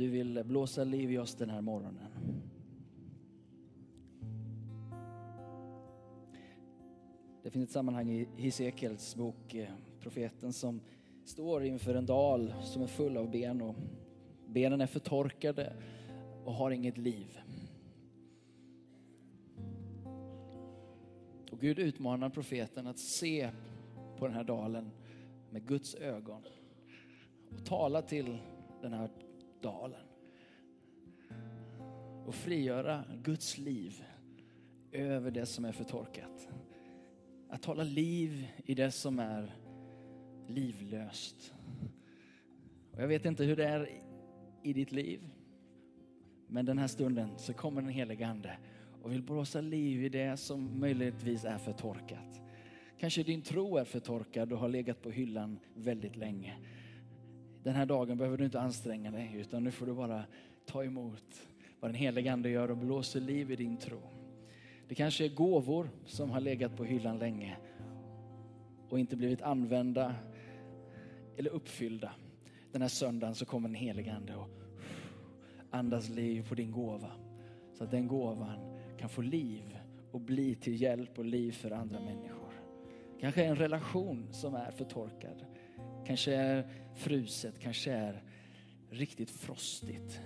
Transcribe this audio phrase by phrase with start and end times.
[0.00, 2.06] du vill blåsa liv i oss den här morgonen.
[7.42, 9.68] Det finns ett sammanhang i Hesekiels bok, eh,
[10.00, 10.80] profeten, som
[11.24, 13.74] står inför en dal som är full av ben och
[14.46, 15.72] benen är förtorkade
[16.44, 17.38] och har inget liv.
[21.50, 23.50] Och Gud utmanar profeten att se
[24.18, 24.90] på den här dalen
[25.50, 26.42] med Guds ögon
[27.50, 28.38] och tala till
[28.82, 29.10] den här
[29.62, 30.06] dalen
[32.26, 34.04] och frigöra Guds liv
[34.92, 36.48] över det som är förtorkat.
[37.48, 39.54] Att tala liv i det som är
[40.46, 41.54] livlöst.
[42.92, 43.90] Och jag vet inte hur det är
[44.62, 45.28] i ditt liv.
[46.46, 48.58] Men den här stunden så kommer den helige Ande
[49.02, 52.40] och vill blåsa liv i det som möjligtvis är förtorkat.
[52.98, 56.56] Kanske din tro är förtorkad och har legat på hyllan väldigt länge.
[57.62, 60.24] Den här dagen behöver du inte anstränga dig utan nu får du bara
[60.66, 61.48] ta emot
[61.80, 64.00] vad den helige Ande gör och blåser liv i din tro.
[64.88, 67.56] Det kanske är gåvor som har legat på hyllan länge
[68.88, 70.14] och inte blivit använda
[71.36, 72.12] eller uppfyllda.
[72.72, 74.48] Den här söndagen så kommer den helige Ande och
[75.70, 77.10] andas liv på din gåva.
[77.74, 79.78] Så att den gåvan kan få liv
[80.10, 82.52] och bli till hjälp och liv för andra människor.
[83.20, 85.44] Kanske en relation som är förtorkad.
[86.06, 88.22] Kanske fruset, kanske är
[88.90, 90.20] riktigt frostigt.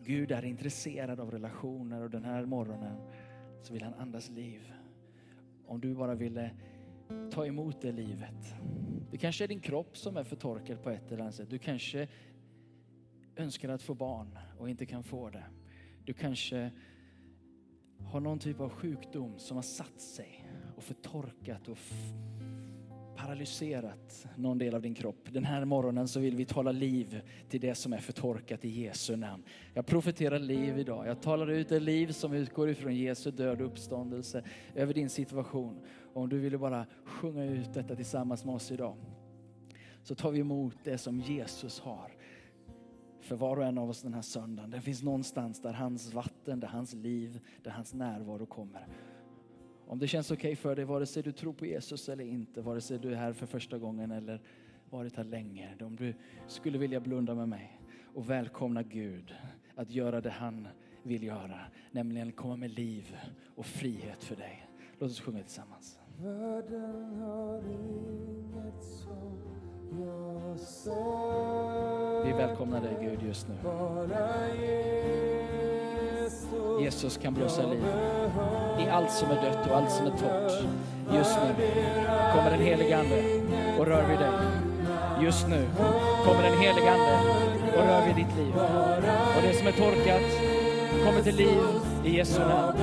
[0.00, 2.96] Gud är intresserad av relationer och den här morgonen
[3.62, 4.72] så vill han andas liv.
[5.66, 6.50] Om du bara ville
[7.30, 8.54] ta emot det livet.
[9.10, 11.50] Det kanske är din kropp som är förtorkad på ett eller annat sätt.
[11.50, 12.08] Du kanske
[13.36, 15.44] önskar att få barn och inte kan få det.
[16.04, 16.70] Du kanske
[18.00, 20.46] har någon typ av sjukdom som har satt sig
[20.76, 21.78] och förtorkat och
[23.18, 25.28] paralyserat någon del av din kropp.
[25.32, 29.16] Den här morgonen så vill vi tala liv till det som är förtorkat i Jesu
[29.16, 29.42] namn.
[29.74, 31.06] Jag profeterar liv idag.
[31.06, 34.42] Jag talar ut det liv som utgår ifrån Jesu död och uppståndelse
[34.74, 35.80] över din situation.
[36.12, 38.96] Och om du vill bara sjunga ut detta tillsammans med oss idag
[40.02, 42.12] så tar vi emot det som Jesus har
[43.20, 44.70] för var och en av oss den här söndagen.
[44.70, 48.86] Det finns någonstans där hans vatten, där hans liv, där hans närvaro kommer.
[49.88, 52.60] Om det känns okej okay för dig, vare sig du tror på Jesus eller inte,
[52.60, 54.40] vare sig du är här för första gången eller
[54.90, 55.74] varit här länge.
[55.80, 56.14] Om du
[56.46, 57.80] skulle vilja blunda med mig
[58.14, 59.34] och välkomna Gud
[59.74, 60.68] att göra det han
[61.02, 61.60] vill göra,
[61.90, 63.16] nämligen komma med liv
[63.56, 64.68] och frihet för dig.
[64.98, 65.98] Låt oss sjunga tillsammans.
[66.20, 69.38] Världen har inget som
[70.00, 72.24] jag ser.
[72.24, 73.54] Vi välkomnar dig Gud just nu.
[76.80, 77.84] Jesus kan blåsa liv
[78.78, 80.52] i allt som är dött och allt som är torrt.
[81.14, 81.54] Just nu
[82.34, 83.22] kommer den helige Ande
[83.78, 84.32] och rör vid dig.
[85.22, 85.66] Just nu
[86.24, 87.18] kommer den helige Ande
[87.76, 88.54] och rör vid ditt liv.
[89.36, 90.22] Och det som är torkat
[91.04, 91.58] kommer till liv
[92.04, 92.78] i Jesu namn.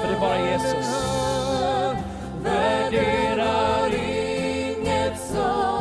[0.00, 1.16] För det är bara Jesus.
[2.42, 5.79] Värderar inget som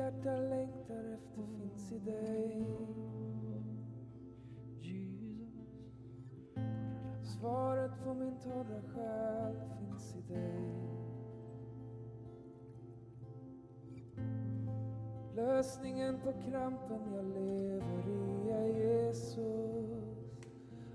[0.00, 2.66] hjärta längtar efter finns i dig.
[7.22, 10.70] Svaret på min torra själ finns i dig.
[15.34, 20.34] Lösningen på krampen jag lever i är Jesus.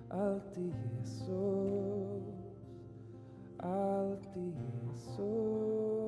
[0.09, 2.24] Alltid Jesus.
[3.57, 6.04] Alltid Jesus.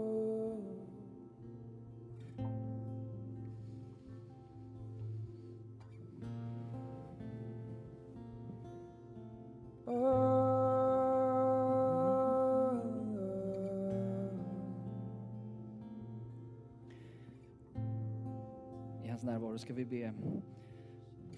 [19.27, 20.13] Närvaro ska vi be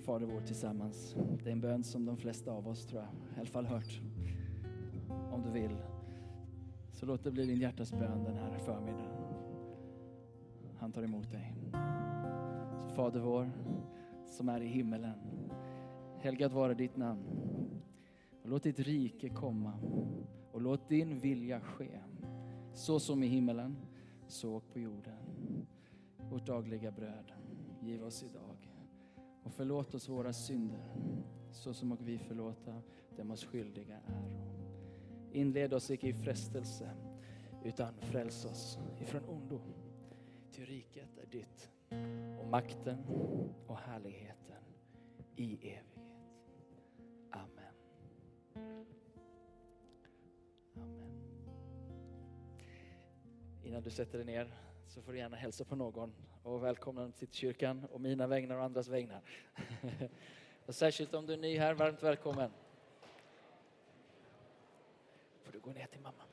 [0.06, 1.15] Fader vår tillsammans.
[1.44, 4.01] Det är en bön som de flesta av oss tror jag, i alla fall hört.
[5.31, 5.77] Om du vill.
[6.91, 9.12] Så låt det bli din hjärtas bön den här förmiddagen.
[10.77, 11.56] Han tar emot dig.
[12.81, 13.51] Så Fader vår
[14.27, 15.19] som är i himmelen.
[16.19, 17.24] Helgat vare ditt namn.
[18.44, 19.74] Och låt ditt rike komma
[20.51, 22.00] och låt din vilja ske.
[22.74, 23.77] Så som i himmelen,
[24.27, 25.18] så och på jorden.
[26.30, 27.31] Vårt dagliga bröd,
[27.81, 28.70] giv oss idag.
[29.44, 30.96] Och förlåt oss våra synder,
[31.52, 32.81] så som och vi förlåta
[33.18, 34.50] dem oss skyldiga är.
[35.31, 36.92] Inled oss icke i frestelse,
[37.64, 39.62] utan fräls oss ifrån ondo.
[40.52, 41.70] Ty riket är ditt,
[42.40, 43.04] och makten
[43.68, 44.64] och härligheten
[45.36, 46.00] i evighet.
[47.31, 47.74] Amen.
[48.56, 48.86] Amen.
[53.64, 56.13] Innan du sätter dig ner så får du gärna hälsa på någon
[56.44, 59.21] och välkomna dem till kyrkan och mina vägnar och andras vägnar.
[60.65, 62.51] och särskilt om du är ny här, varmt välkommen.
[65.44, 66.24] Får du gå ner till mamma.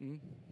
[0.00, 0.20] Mm.
[0.20, 0.43] mm.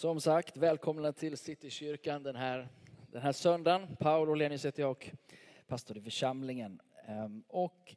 [0.00, 2.68] Som sagt, välkomna till Citykyrkan den här,
[3.12, 3.96] den här söndagen.
[3.96, 5.10] Paolo Olenius heter jag och
[5.66, 6.80] pastor i församlingen.
[7.06, 7.94] Ehm, och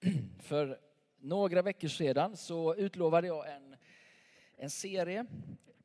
[0.38, 0.80] för
[1.18, 3.76] några veckor sedan så utlovade jag en,
[4.56, 5.26] en serie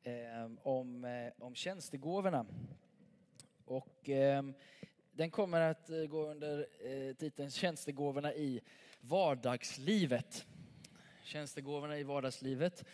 [0.04, 2.45] ehm, om, eh, om tjänstegåvorna.
[3.66, 4.54] Och ehm,
[5.12, 8.62] den kommer att eh, gå under eh, titeln Tjänstegåvorna i
[9.01, 10.45] vardagslivet.
[11.24, 12.86] Tjänstegåvorna i vardagslivet.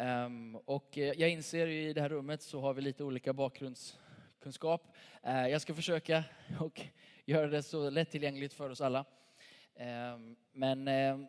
[0.00, 4.96] Ehm, och eh, jag inser i det här rummet så har vi lite olika bakgrundskunskap.
[5.22, 6.24] Eh, jag ska försöka
[6.60, 6.80] och
[7.24, 9.04] göra det så lättillgängligt för oss alla.
[9.74, 11.26] Ehm, men ehm,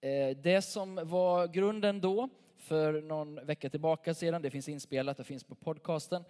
[0.00, 5.24] eh, det som var grunden då, för någon vecka tillbaka sedan, det finns inspelat, det
[5.24, 6.24] finns på podcasten.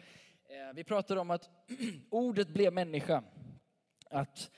[0.74, 1.50] Vi pratade om att
[2.10, 3.22] ordet blev människa.
[4.10, 4.50] Att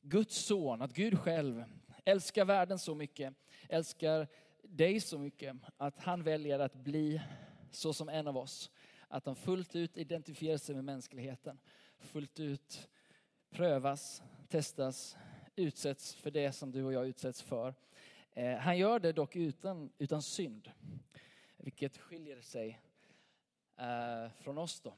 [0.00, 1.64] Guds son, att Gud själv
[2.04, 3.34] älskar världen så mycket,
[3.68, 4.28] älskar
[4.72, 7.20] dig så mycket att han väljer att bli
[7.70, 8.70] så som en av oss.
[9.08, 11.58] Att han fullt ut identifierar sig med mänskligheten.
[11.98, 12.88] Fullt ut
[13.50, 15.16] prövas, testas,
[15.56, 17.74] utsätts för det som du och jag utsätts för.
[18.32, 20.70] Eh, han gör det dock utan, utan synd,
[21.56, 22.80] vilket skiljer sig
[23.76, 24.80] eh, från oss.
[24.80, 24.94] Då.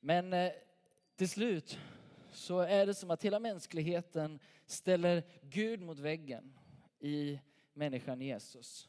[0.00, 0.52] Men eh,
[1.16, 1.78] till slut
[2.32, 6.58] så är det som att hela mänskligheten ställer Gud mot väggen
[6.98, 7.40] i
[7.72, 8.88] människan Jesus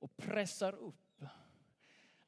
[0.00, 1.24] och pressar upp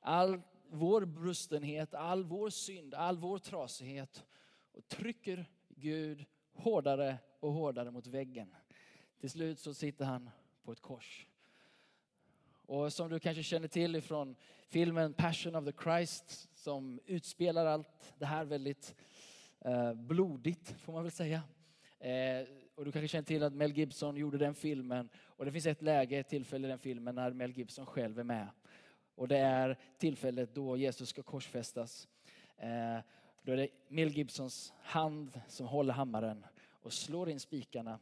[0.01, 4.25] all vår brustenhet, all vår synd, all vår trasighet
[4.73, 8.55] och trycker Gud hårdare och hårdare mot väggen.
[9.21, 10.31] Till slut så sitter han
[10.63, 11.27] på ett kors.
[12.67, 14.37] Och som du kanske känner till ifrån
[14.69, 18.95] filmen Passion of the Christ som utspelar allt det här väldigt
[19.61, 21.43] eh, blodigt får man väl säga.
[21.99, 25.09] Eh, och du kanske känner till att Mel Gibson gjorde den filmen.
[25.17, 28.25] Och det finns ett läge, ett tillfälle i den filmen när Mel Gibson själv är
[28.25, 28.49] med.
[29.15, 32.09] Och det är tillfället då Jesus ska korsfästas.
[32.57, 32.99] Eh,
[33.43, 37.99] då är det Mel Gibsons hand som håller hammaren och slår in spikarna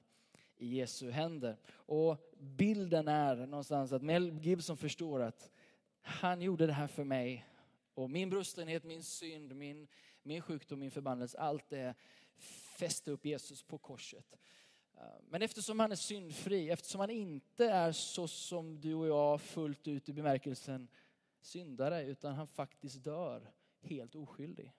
[0.56, 1.56] i Jesu händer.
[1.70, 5.50] Och bilden är någonstans att Mel Gibson förstår att
[6.02, 7.46] han gjorde det här för mig.
[7.94, 9.88] Och min brustenhet, min synd, min,
[10.22, 11.94] min sjukdom, min förbannelse, allt det
[12.78, 14.36] fäste upp Jesus på korset.
[15.00, 19.40] Eh, men eftersom han är syndfri, eftersom han inte är så som du och jag
[19.40, 20.88] fullt ut i bemärkelsen
[21.40, 24.73] syndare, utan han faktiskt dör helt oskyldig.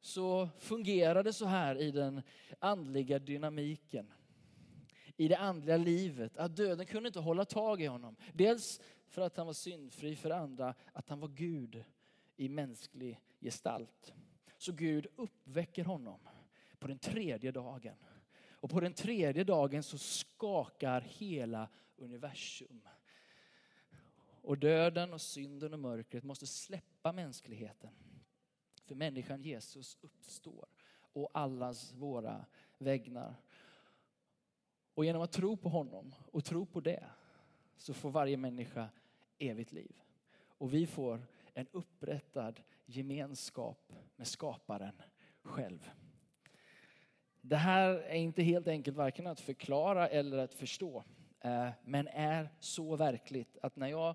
[0.00, 2.22] Så fungerar det så här i den
[2.58, 4.12] andliga dynamiken.
[5.16, 8.16] I det andliga livet, att döden kunde inte hålla tag i honom.
[8.32, 11.84] Dels för att han var syndfri, för det andra att han var Gud
[12.36, 14.12] i mänsklig gestalt.
[14.56, 16.20] Så Gud uppväcker honom
[16.78, 17.96] på den tredje dagen.
[18.60, 22.88] Och på den tredje dagen så skakar hela universum.
[24.42, 27.90] Och döden och synden och mörkret måste släppa mänskligheten.
[28.84, 30.66] För människan Jesus uppstår
[31.12, 32.46] och allas våra
[32.78, 33.34] vägnar.
[34.94, 37.04] Och genom att tro på honom och tro på det
[37.76, 38.88] så får varje människa
[39.38, 40.00] evigt liv.
[40.58, 45.02] och vi får en upprättad gemenskap med skaparen
[45.42, 45.90] själv.
[47.40, 51.04] Det här är inte helt enkelt varken att förklara eller att förstå.
[51.40, 54.14] Eh, men är så verkligt att när jag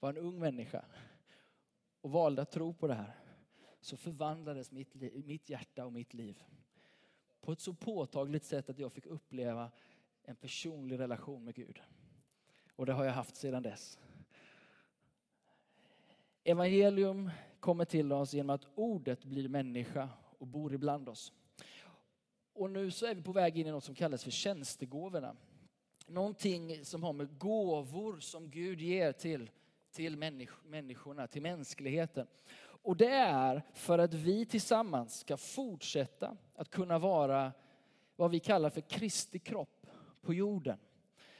[0.00, 0.84] var en ung människa
[2.00, 3.14] och valde att tro på det här
[3.80, 6.44] så förvandlades mitt, mitt hjärta och mitt liv
[7.44, 9.70] på ett så påtagligt sätt att jag fick uppleva
[10.22, 11.80] en personlig relation med Gud.
[12.76, 13.98] Och det har jag haft sedan dess.
[16.44, 21.32] Evangelium kommer till oss genom att ordet blir människa och bor ibland oss.
[22.54, 25.36] Och nu så är vi på väg in i något som kallas för tjänstegåvorna.
[26.06, 29.50] Någonting som har med gåvor som Gud ger till,
[29.92, 30.16] till
[30.64, 32.26] människorna, till mänskligheten.
[32.60, 37.52] Och det är för att vi tillsammans ska fortsätta att kunna vara
[38.16, 39.86] vad vi kallar för Kristi kropp
[40.20, 40.78] på jorden.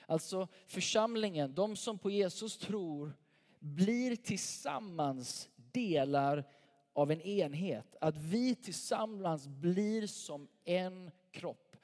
[0.06, 3.12] Alltså församlingen, de som på Jesus tror,
[3.59, 6.44] blir tillsammans delar
[6.92, 7.97] av en enhet.
[8.00, 11.76] Att vi tillsammans blir som en kropp.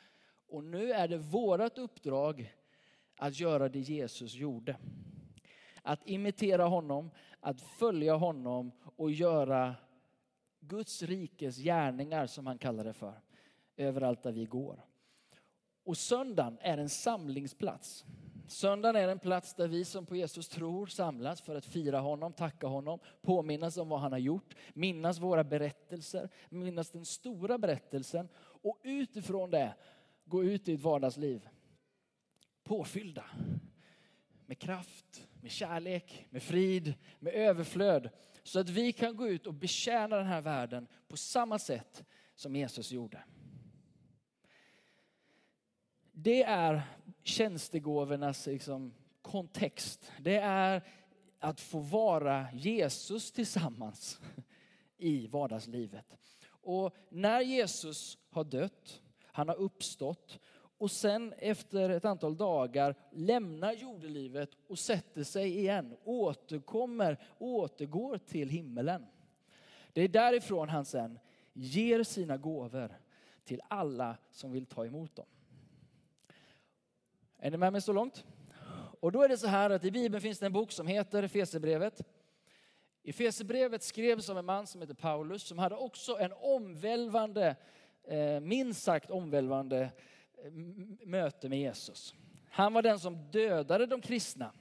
[0.49, 2.55] Och nu är det vårt uppdrag
[3.17, 4.77] att göra det Jesus gjorde.
[5.83, 7.11] Att imitera honom,
[7.41, 9.75] att följa honom och göra
[10.61, 13.21] Guds rikes gärningar som han kallar det för.
[13.77, 14.85] Överallt där vi går.
[15.85, 18.05] Och söndagen är en samlingsplats.
[18.51, 22.33] Söndagen är en plats där vi som på Jesus tror samlas för att fira honom,
[22.33, 28.29] tacka honom, påminnas om vad han har gjort, minnas våra berättelser, minnas den stora berättelsen
[28.63, 29.75] och utifrån det
[30.25, 31.49] gå ut i ett vardagsliv
[32.65, 33.25] påfyllda
[34.47, 38.11] med kraft, med kärlek, med frid, med överflöd.
[38.43, 42.57] Så att vi kan gå ut och betjäna den här världen på samma sätt som
[42.57, 43.23] Jesus gjorde.
[46.13, 46.83] Det är
[47.23, 50.13] tjänstegåvornas liksom, kontext.
[50.21, 50.83] Det är
[51.39, 54.21] att få vara Jesus tillsammans
[54.97, 56.17] i vardagslivet.
[56.47, 60.39] Och när Jesus har dött, han har uppstått
[60.79, 68.49] och sen efter ett antal dagar lämnar jordelivet och sätter sig igen, återkommer, återgår till
[68.49, 69.07] himmelen.
[69.93, 71.19] Det är därifrån han sen
[71.53, 72.99] ger sina gåvor
[73.45, 75.27] till alla som vill ta emot dem.
[77.39, 78.25] Är ni med mig så långt?
[79.01, 81.23] Och då är det så här att i Bibeln finns det en bok som heter
[81.23, 82.03] Efesierbrevet.
[83.03, 87.57] Efesierbrevet skrevs av en man som heter Paulus som hade också en omvälvande,
[88.05, 89.81] Eh, minst sagt omvälvande
[90.45, 90.53] eh,
[91.07, 92.15] möte med Jesus.
[92.51, 94.53] Han var den som dödade de kristna.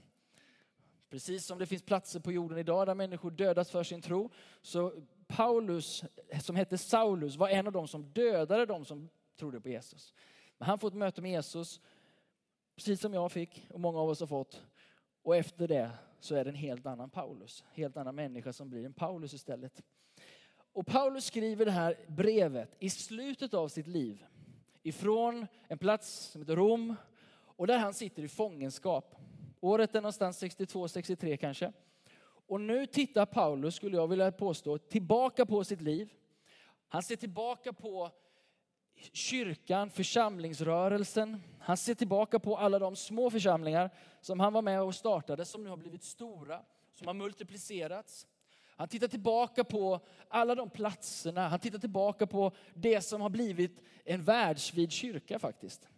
[1.10, 4.30] Precis som det finns platser på jorden idag där människor dödas för sin tro.
[4.62, 4.94] Så
[5.28, 6.04] Paulus,
[6.42, 10.14] som hette Saulus, var en av dem som dödade de som trodde på Jesus.
[10.58, 11.82] Men han får ett möte med Jesus
[12.80, 14.64] Precis som jag fick och många av oss har fått.
[15.24, 17.64] Och efter det så är det en helt annan Paulus.
[17.74, 19.84] Helt annan människa som blir en Paulus istället.
[20.80, 24.26] Och Paulus skriver det här brevet i slutet av sitt liv.
[24.84, 26.96] Ifrån en plats som heter Rom.
[27.32, 29.16] Och där han sitter i fångenskap.
[29.60, 31.74] Året är någonstans 62-63 kanske.
[32.22, 36.14] Och nu tittar Paulus, skulle jag vilja påstå, tillbaka på sitt liv.
[36.88, 38.12] Han ser tillbaka på
[39.14, 41.42] kyrkan, församlingsrörelsen.
[41.60, 43.90] Han ser tillbaka på alla de små församlingar
[44.22, 46.62] som han var med och startade, som nu har blivit stora,
[46.94, 48.28] som har multiplicerats.
[48.80, 53.82] Han tittar tillbaka på alla de platserna, han tittar tillbaka på det som har blivit
[54.06, 55.90] en världsvid kyrka faktiskt.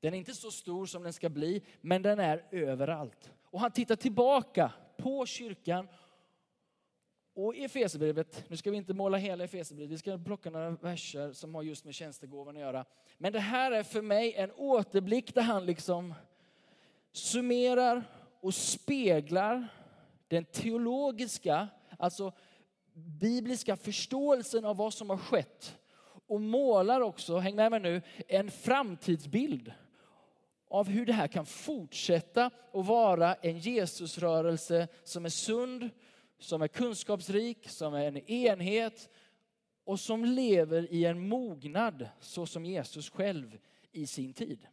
[0.00, 3.32] Den är inte så stor som den ska bli, men den är överallt.
[3.42, 5.88] Och han tittar tillbaka på kyrkan
[7.34, 11.32] och i Efesierbrevet, nu ska vi inte måla hela Efesierbrevet, vi ska plocka några verser
[11.32, 12.84] som har just med tjänstegåvan att göra.
[13.18, 16.14] Men det här är för mig en återblick där han liksom
[17.12, 18.04] summerar
[18.40, 19.68] och speglar
[20.28, 21.68] den teologiska,
[21.98, 22.32] alltså
[22.94, 25.78] bibliska förståelsen av vad som har skett.
[26.26, 29.72] Och målar också, häng med mig nu, en framtidsbild
[30.70, 35.90] av hur det här kan fortsätta att vara en Jesusrörelse som är sund,
[36.38, 39.08] som är kunskapsrik, som är en enhet
[39.84, 43.58] och som lever i en mognad så som Jesus själv
[43.92, 44.66] i sin tid.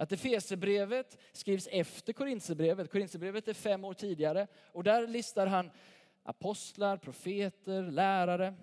[0.00, 2.90] Att Efesebrevet skrivs efter Korintierbrevet.
[2.90, 5.70] Korintsebrevet är fem år tidigare och där listar han
[6.22, 8.54] apostlar, profeter, lärare.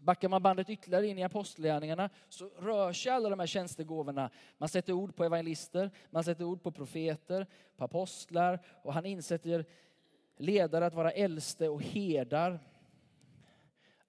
[0.00, 4.30] Backar man bandet ytterligare in i apostlagärningarna så rör sig alla de här tjänstegåvorna.
[4.58, 9.64] Man sätter ord på evangelister, man sätter ord på profeter, på apostlar och han insätter
[10.36, 12.60] ledare att vara äldste och herdar.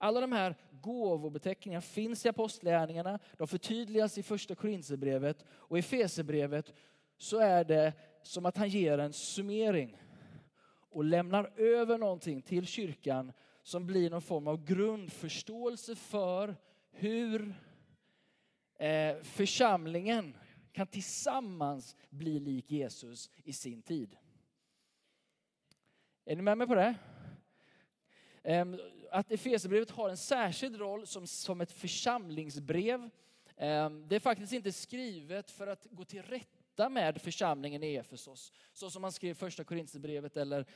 [0.04, 6.72] Alla de här gåvobeteckningarna finns i apostlagärningarna, de förtydligas i första Korinthierbrevet och i Efesierbrevet
[7.16, 7.92] så är det
[8.22, 9.96] som att han ger en summering.
[10.90, 13.32] och lämnar över någonting till kyrkan
[13.62, 16.56] som blir någon form av grundförståelse för
[16.90, 17.54] hur
[18.78, 20.36] eh, församlingen
[20.72, 24.16] kan tillsammans bli lik Jesus i sin tid.
[26.24, 26.94] Är ni med mig på det?
[28.42, 28.80] Ehm,
[29.14, 33.10] att Efesierbrevet har en särskild roll som, som ett församlingsbrev.
[33.56, 38.52] Ehm, det är faktiskt inte skrivet för att gå till rätta med församlingen i Efesos.
[38.72, 40.66] Så som man skrev första Korinthierbrevet eller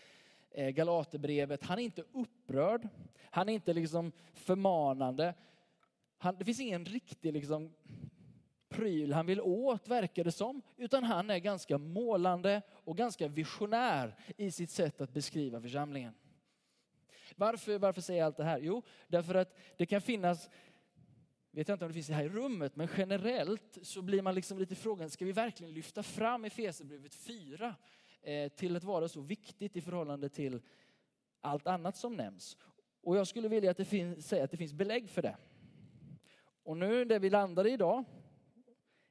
[0.50, 1.64] eh, Galaterbrevet.
[1.64, 2.88] Han är inte upprörd.
[3.30, 5.34] Han är inte liksom förmanande.
[6.18, 7.74] Han, det finns ingen riktig liksom,
[8.68, 10.62] pryl han vill åt, verkar det som.
[10.76, 16.14] Utan han är ganska målande och ganska visionär i sitt sätt att beskriva församlingen.
[17.38, 18.58] Varför, varför säger jag allt det här?
[18.58, 20.50] Jo, därför att det kan finnas,
[21.50, 24.58] vet jag inte om det finns här i rummet, men generellt så blir man liksom
[24.58, 27.74] lite frågan, ska vi verkligen lyfta fram Efesierbrevet 4
[28.22, 30.60] eh, till att vara så viktigt i förhållande till
[31.40, 32.56] allt annat som nämns?
[33.02, 35.36] Och jag skulle vilja att det finns, säga att det finns belägg för det.
[36.62, 38.04] Och nu där vi landar idag,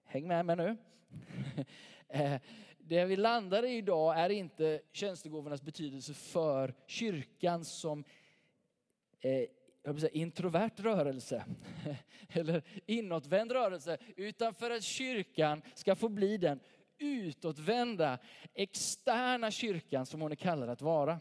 [0.03, 0.77] häng med mig nu.
[2.09, 2.41] Eh,
[2.87, 8.03] det vi landar i idag är inte tjänstegåvornas betydelse för kyrkan som
[9.19, 9.43] eh,
[9.99, 11.45] säga, introvert rörelse
[12.29, 16.59] eller inåtvänd rörelse, utan för att kyrkan ska få bli den
[16.97, 18.17] utåtvända,
[18.53, 21.19] externa kyrkan som hon är kallad att vara.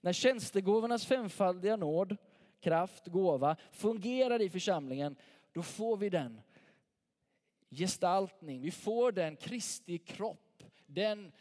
[0.00, 2.16] När tjänstegåvornas femfaldiga nåd,
[2.60, 5.16] kraft, gåva fungerar i församlingen,
[5.52, 6.40] då får vi den
[7.70, 10.45] gestaltning, vi får den Kristi kropp
[10.86, 11.32] den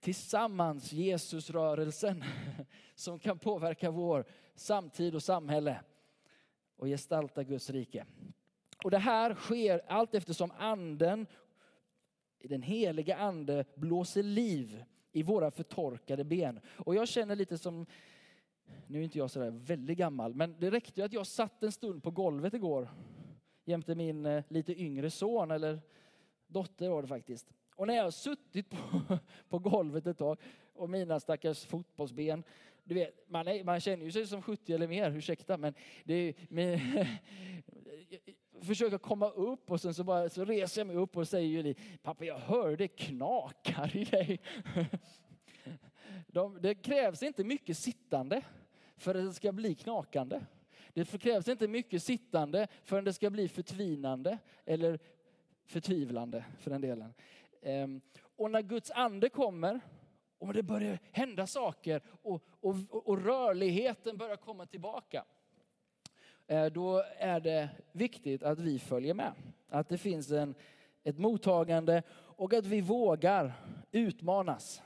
[0.00, 2.24] tillsammans Jesusrörelsen
[2.94, 5.80] som kan påverka vår samtid och samhälle
[6.76, 8.06] och gestalta Guds rike.
[8.84, 11.26] Och det här sker allt eftersom anden,
[12.44, 16.60] den heliga ande blåser liv i våra förtorkade ben.
[16.76, 17.86] Och jag känner lite som,
[18.86, 21.72] nu är inte jag sådär väldigt gammal, men det räckte ju att jag satt en
[21.72, 22.88] stund på golvet igår
[23.70, 25.80] jämte min eh, lite yngre son, eller
[26.46, 27.52] dotter var det faktiskt.
[27.80, 28.78] Och när jag har suttit på,
[29.48, 30.38] på golvet ett tag
[30.74, 32.44] och mina stackars fotbollsben,
[32.84, 36.14] du vet, man, är, man känner ju sig som 70 eller mer, ursäkta, men det
[36.14, 36.80] är, men,
[38.62, 41.74] försöker komma upp och sen så, bara, så reser jag mig upp och säger Julie,
[42.02, 44.40] pappa jag hör det knakar i dig.
[46.26, 48.42] De, det krävs inte mycket sittande
[48.96, 50.40] för att det ska bli knakande.
[50.94, 54.98] Det krävs inte mycket sittande förrän det ska bli förtvinande eller
[55.70, 57.14] förtvivlande för den delen.
[57.62, 58.00] Ehm,
[58.36, 59.80] och när Guds ande kommer
[60.38, 65.24] och det börjar hända saker och, och, och rörligheten börjar komma tillbaka.
[66.46, 69.32] Eh, då är det viktigt att vi följer med.
[69.68, 70.54] Att det finns en,
[71.02, 73.52] ett mottagande och att vi vågar
[73.92, 74.82] utmanas.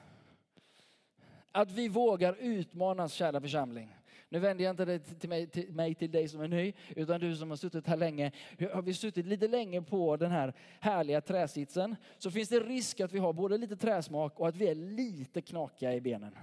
[1.53, 3.97] Att vi vågar utmanas, kära församling.
[4.35, 7.20] Nu vänder jag inte det till mig, till mig, till dig som är ny, utan
[7.20, 8.33] du som har suttit här länge.
[8.73, 13.12] Har vi suttit lite länge på den här härliga träsitsen så finns det risk att
[13.12, 16.35] vi har både lite träsmak och att vi är lite knakiga i benen.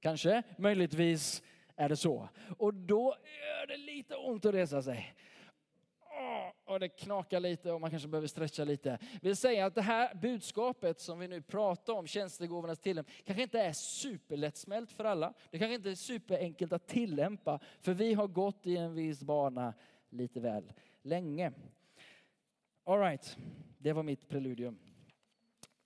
[0.00, 1.42] Kanske, möjligtvis
[1.76, 2.28] är det så.
[2.58, 5.14] Och då gör det lite ont att resa sig
[6.64, 8.98] och det knakar lite och man kanske behöver stretcha lite.
[9.22, 13.60] Vill säga att det här budskapet som vi nu pratar om, tjänstegåvornas tillämpning, kanske inte
[13.60, 15.34] är superlättsmält för alla.
[15.50, 19.74] Det kanske inte är superenkelt att tillämpa, för vi har gått i en viss bana
[20.10, 21.52] lite väl länge.
[22.84, 23.36] All right,
[23.78, 24.78] det var mitt preludium.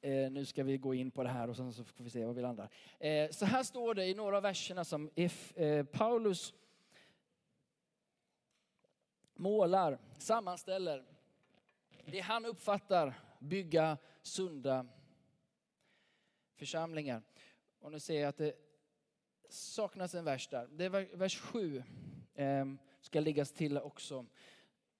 [0.00, 2.24] Eh, nu ska vi gå in på det här och sen så får vi se
[2.24, 2.68] var vi landar.
[2.98, 6.54] Eh, så här står det i några av verserna som if, eh, Paulus
[9.42, 11.04] målar, sammanställer
[12.06, 14.86] det han uppfattar bygga sunda
[16.54, 17.22] församlingar.
[17.80, 18.54] Och nu ser jag att det
[19.48, 20.68] saknas en vers där.
[20.72, 21.82] Det är vers 7
[22.34, 24.26] ehm, ska läggas till också.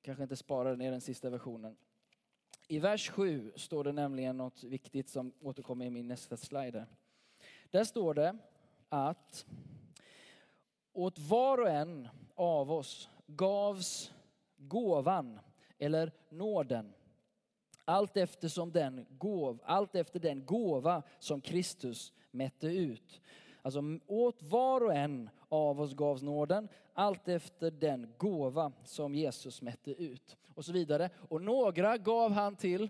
[0.03, 1.77] Kanske inte spara ner den sista versionen.
[2.69, 6.87] I vers 7 står det nämligen något viktigt som återkommer i min nästa slide.
[7.71, 8.39] Där står det
[8.89, 9.47] att
[10.93, 14.13] åt var och en av oss gavs
[14.69, 15.39] gåvan
[15.79, 16.95] eller nåden.
[17.85, 23.21] Allt eftersom den gåv, allt efter den gåva som Kristus mätte ut.
[23.63, 29.63] Alltså åt var och en av oss gavs nåden, allt efter den gåva som Jesus
[29.63, 30.37] mätte ut.
[30.55, 31.11] Och så vidare.
[31.29, 32.83] Och några gav han till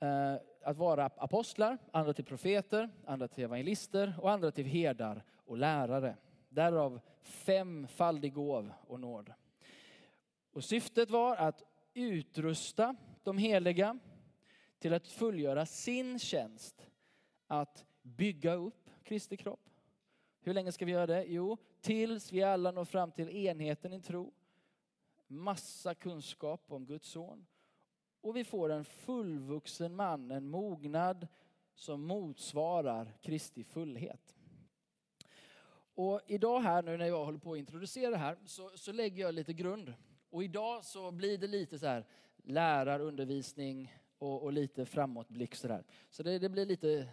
[0.00, 5.56] eh, att vara apostlar, andra till profeter, andra till evangelister och andra till herdar och
[5.56, 6.16] lärare.
[6.48, 9.32] Därav femfaldig gåv och nåd.
[10.52, 11.62] Och syftet var att
[11.94, 13.98] utrusta de heliga
[14.78, 16.86] till att fullgöra sin tjänst
[17.46, 19.70] att bygga upp Kristi kropp.
[20.40, 21.24] Hur länge ska vi göra det?
[21.24, 24.32] Jo, tills vi alla når fram till enheten i tro.
[25.26, 27.46] Massa kunskap om Guds son.
[28.20, 31.28] Och vi får en fullvuxen man, en mognad
[31.74, 34.36] som motsvarar Kristi fullhet.
[35.94, 39.22] Och idag här nu när jag håller på att introducera det här så, så lägger
[39.22, 39.94] jag lite grund.
[40.32, 42.04] Och idag så blir det lite så här
[42.36, 45.84] lärarundervisning och, och lite framåtblick så där.
[46.10, 47.08] Så det, det blir lite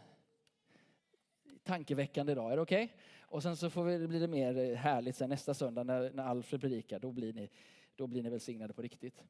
[1.63, 2.51] tankeväckande idag.
[2.51, 2.83] Är det okej?
[2.83, 2.97] Okay?
[3.21, 6.61] Och sen så får vi, blir det mer härligt sen nästa söndag när, när Alfred
[6.61, 6.99] predikar.
[6.99, 7.49] Då blir, ni,
[7.95, 9.23] då blir ni välsignade på riktigt.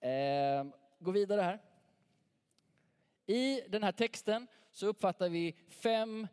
[0.00, 0.66] Eh,
[0.98, 1.62] gå vidare här.
[3.26, 6.26] I den här texten så uppfattar vi fem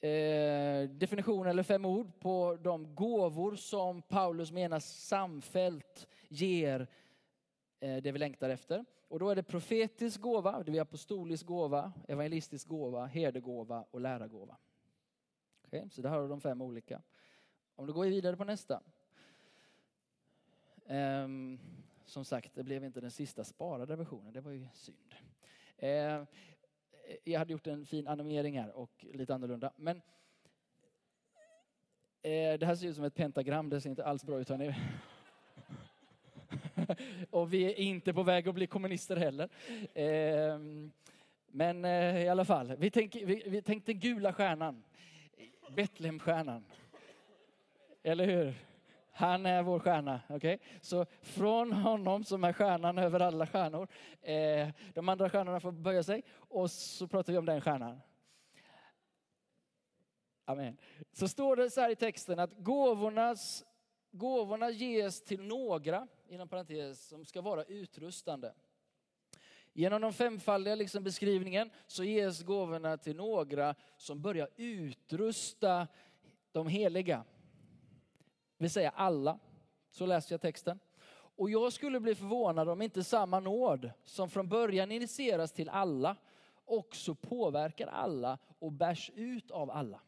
[0.00, 6.88] eh, eller fem ord på de gåvor som Paulus menar samfällt ger
[7.80, 8.84] eh, det vi längtar efter.
[9.08, 14.56] Och då är det profetisk gåva, det är apostolisk gåva, evangelistisk gåva, herdegåva och lärargåva.
[15.66, 17.02] Okay, så där har du de fem olika.
[17.74, 18.82] Om du går vidare på nästa.
[20.86, 21.60] Um,
[22.04, 25.14] som sagt, det blev inte den sista sparade versionen, det var ju synd.
[25.76, 26.22] Eh,
[27.08, 29.72] Eh, jag hade gjort en fin animering här och lite annorlunda.
[29.76, 29.96] Men
[32.22, 34.48] eh, det här ser ut som ett pentagram, det ser inte alls bra ut.
[34.48, 34.74] Hörni.
[37.30, 39.48] och vi är inte på väg att bli kommunister heller.
[39.94, 40.92] Ehm,
[41.46, 44.84] men eh, i alla fall, vi, tänk, vi, vi tänkte gula stjärnan,
[45.70, 46.64] Betlehemstjärnan.
[48.02, 48.54] Eller hur?
[49.18, 50.20] Han är vår stjärna.
[50.28, 50.58] Okay?
[50.80, 53.88] Så från honom som är stjärnan över alla stjärnor,
[54.20, 58.00] eh, de andra stjärnorna får böja sig och så pratar vi om den stjärnan.
[60.44, 60.76] Amen.
[61.12, 63.64] Så står det så här i texten att gåvornas,
[64.10, 68.54] gåvorna ges till några inom parentes, som ska vara utrustande.
[69.72, 75.88] Genom den femfaldiga liksom beskrivningen så ges gåvorna till några som börjar utrusta
[76.52, 77.24] de heliga.
[78.58, 79.38] Det vill säga alla.
[79.90, 80.80] Så läser jag texten.
[81.10, 86.16] Och jag skulle bli förvånad om inte samma nåd som från början initieras till alla
[86.64, 90.00] också påverkar alla och bärs ut av alla.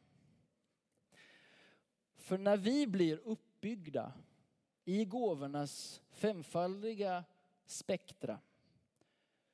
[2.16, 4.12] För när vi blir uppbyggda
[4.84, 7.24] i gåvornas femfaldiga
[7.66, 8.38] spektra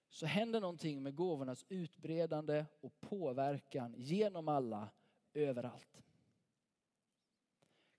[0.09, 4.89] så händer någonting med gåvornas utbredande och påverkan genom alla,
[5.35, 6.03] överallt.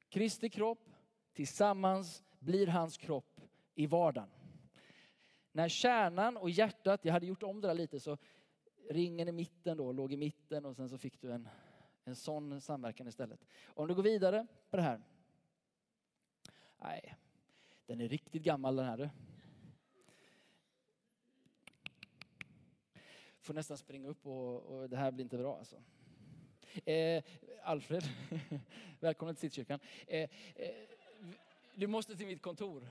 [0.09, 0.89] Kristi kropp
[1.33, 3.41] tillsammans blir hans kropp
[3.75, 4.29] i vardagen.
[5.51, 8.17] När kärnan och hjärtat, jag hade gjort om det där lite så
[8.89, 11.49] ringen i mitten då låg i mitten och sen så fick du en,
[12.03, 13.45] en sån samverkan istället.
[13.65, 15.01] Om du går vidare på det här.
[16.77, 17.15] Nej,
[17.85, 18.97] den är riktigt gammal den här.
[18.97, 19.09] du.
[23.39, 25.83] Får nästan springa upp och, och det här blir inte bra alltså.
[26.85, 27.23] Eh,
[27.63, 28.03] Alfred,
[28.99, 29.79] välkommen till Sittkyrkan.
[30.07, 30.69] Eh, eh,
[31.75, 32.87] du måste till mitt kontor.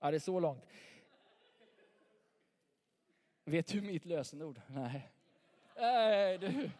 [0.00, 0.64] Ja, det är så långt.
[3.44, 4.60] Vet du mitt lösenord?
[4.66, 5.10] Nej.
[5.76, 6.70] Nej, du.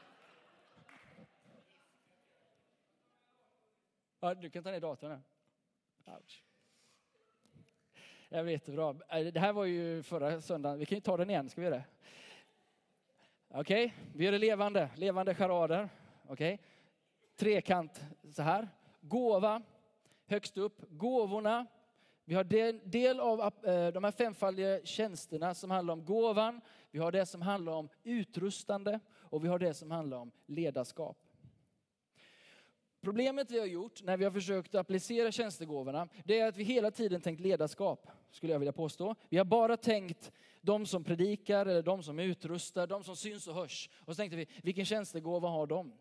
[4.21, 5.23] Ja, du kan ta ner datorn.
[6.05, 6.43] Ouch.
[8.29, 8.97] Jag vet, bra.
[9.09, 10.79] Eh, det här var ju förra söndagen.
[10.79, 11.85] Vi kan ju ta den igen, ska vi göra det?
[13.59, 13.97] Okej, okay.
[14.15, 15.89] vi gör det levande, levande charader.
[16.29, 16.67] Okej, okay.
[17.37, 18.01] trekant
[18.33, 18.69] så här.
[19.01, 19.63] Gåva,
[20.27, 20.81] högst upp.
[20.89, 21.67] Gåvorna.
[22.25, 26.61] Vi har del, del av eh, de här femfaldiga tjänsterna som handlar om gåvan.
[26.91, 31.19] Vi har det som handlar om utrustande och vi har det som handlar om ledarskap.
[33.07, 36.91] Problemet vi har gjort när vi har försökt applicera tjänstegåvorna, det är att vi hela
[36.91, 39.15] tiden tänkt ledarskap, skulle jag vilja påstå.
[39.29, 43.55] Vi har bara tänkt de som predikar, eller de som utrustar, de som syns och
[43.55, 43.91] hörs.
[43.99, 45.93] Och så tänkte vi, vilken tjänstegåva har de?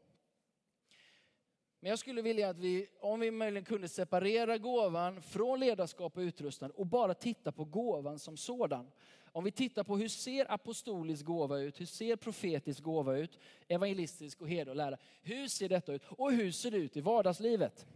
[1.80, 6.22] Men jag skulle vilja att vi, om vi möjligen kunde separera gåvan från ledarskap och
[6.22, 8.92] utrustning och bara titta på gåvan som sådan.
[9.36, 14.42] Om vi tittar på hur ser apostolisk gåva ut, hur ser profetisk gåva ut, evangelistisk
[14.42, 14.98] och heder och lära.
[15.22, 17.88] Hur ser detta ut och hur ser det ut i vardagslivet?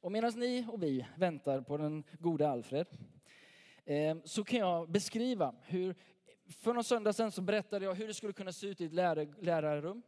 [0.00, 2.86] Och medan ni och vi väntar på den gode Alfred
[3.84, 5.94] eh, så kan jag beskriva hur,
[6.46, 8.92] för någon söndag sedan så berättade jag hur det skulle kunna se ut i ett
[8.92, 10.02] lärarrum.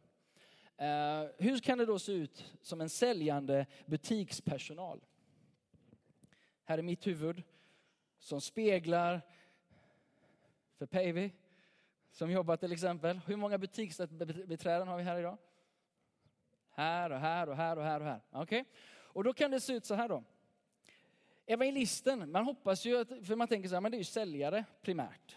[0.77, 5.01] Eh, hur kan det då se ut som en säljande butikspersonal?
[6.63, 7.43] Här är mitt huvud
[8.21, 9.21] som speglar
[10.77, 11.31] för Päivi
[12.11, 13.19] som jobbar till exempel.
[13.25, 15.37] Hur många butiksbiträden har vi här idag?
[16.69, 18.21] Här och här och här och här och här.
[18.31, 18.41] Okej?
[18.41, 18.63] Okay?
[19.13, 20.23] Och då kan det se ut så här då.
[21.45, 24.65] Evangelisten, man hoppas ju, att, för man tänker så här, men det är ju säljare
[24.81, 25.35] primärt.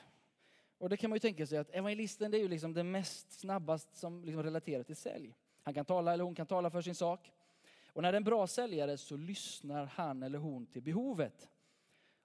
[0.78, 3.32] Och det kan man ju tänka sig att evangelisten det är ju liksom det mest
[3.32, 5.34] snabbast som liksom relaterar till sälj.
[5.62, 7.32] Han kan tala eller hon kan tala för sin sak.
[7.92, 11.48] Och när det är en bra säljare så lyssnar han eller hon till behovet.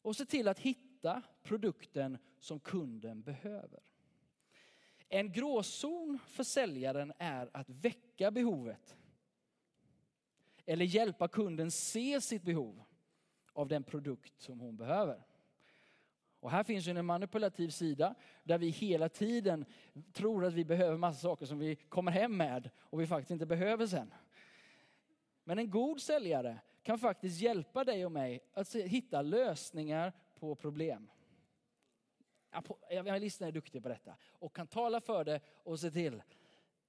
[0.01, 3.79] Och se till att hitta produkten som kunden behöver.
[5.09, 8.95] En gråzon för säljaren är att väcka behovet.
[10.65, 12.83] Eller hjälpa kunden se sitt behov
[13.53, 15.23] av den produkt som hon behöver.
[16.39, 19.65] Och här finns ju en manipulativ sida där vi hela tiden
[20.13, 23.45] tror att vi behöver massa saker som vi kommer hem med och vi faktiskt inte
[23.45, 24.13] behöver sen.
[25.43, 26.59] Men en god säljare
[26.89, 31.09] kan faktiskt hjälpa dig och mig att hitta lösningar på problem.
[32.89, 36.21] Evangelisten är duktig på detta och kan tala för det och se till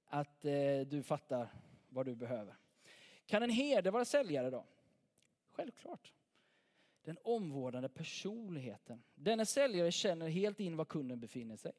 [0.05, 1.47] att eh, du fattar
[1.89, 2.55] vad du behöver.
[3.25, 4.65] Kan en herde vara säljare då?
[5.51, 6.13] Självklart.
[7.03, 9.03] Den omvårdande personligheten.
[9.15, 11.71] Denne säljare känner helt in var kunden befinner sig,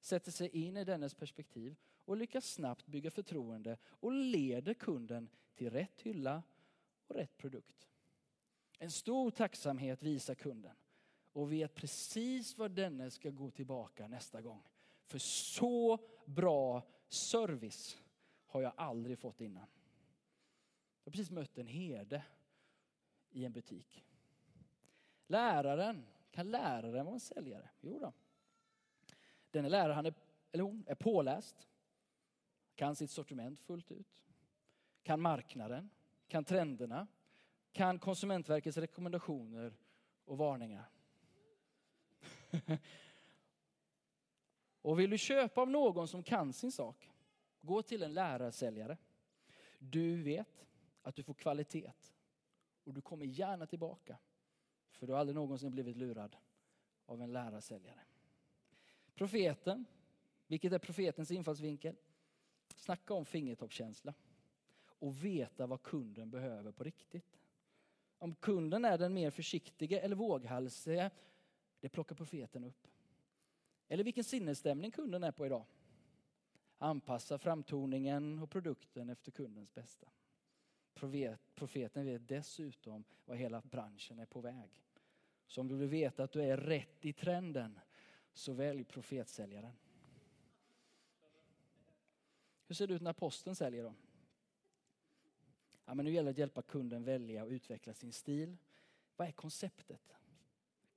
[0.00, 5.70] sätter sig in i dennes perspektiv och lyckas snabbt bygga förtroende och leder kunden till
[5.70, 6.42] rätt hylla
[7.08, 7.88] och rätt produkt.
[8.78, 10.76] En stor tacksamhet visar kunden
[11.32, 14.62] och vet precis vad denne ska gå tillbaka nästa gång.
[15.04, 17.98] För så bra service
[18.46, 19.66] har jag aldrig fått innan.
[21.04, 22.24] Jag har precis mött en herde
[23.30, 24.04] i en butik.
[25.26, 27.70] Läraren, kan läraren vara en säljare?
[27.80, 28.12] Jo då.
[29.50, 30.14] Denne lärare, han är,
[30.52, 31.68] eller hon, är påläst,
[32.74, 34.22] kan sitt sortiment fullt ut,
[35.02, 35.90] kan marknaden,
[36.28, 37.06] kan trenderna,
[37.72, 39.72] kan Konsumentverkets rekommendationer
[40.24, 40.90] och varningar.
[44.82, 47.10] och vill du köpa av någon som kan sin sak,
[47.60, 48.96] gå till en lärarsäljare.
[49.78, 50.66] Du vet
[51.02, 51.92] att du får kvalitet
[52.84, 54.18] och du kommer gärna tillbaka.
[54.90, 56.36] För du har aldrig någonsin blivit lurad
[57.06, 58.00] av en lärarsäljare.
[59.14, 59.84] Profeten,
[60.46, 61.96] vilket är profetens infallsvinkel?
[62.76, 64.14] Snacka om fingertoppskänsla
[64.98, 67.38] och veta vad kunden behöver på riktigt.
[68.18, 71.10] Om kunden är den mer försiktiga eller våghalsiga,
[71.80, 72.88] det plockar profeten upp.
[73.88, 75.64] Eller vilken sinnesstämning kunden är på idag.
[76.78, 80.08] Anpassa framtoningen och produkten efter kundens bästa.
[81.54, 84.82] Profeten vet dessutom vad hela branschen är på väg.
[85.46, 87.80] Så om du vill veta att du är rätt i trenden,
[88.32, 89.72] så välj profetsäljaren.
[92.66, 93.94] Hur ser det ut när posten säljer då?
[95.88, 98.56] Ja, men nu gäller det att hjälpa kunden välja och utveckla sin stil.
[99.16, 100.16] Vad är konceptet?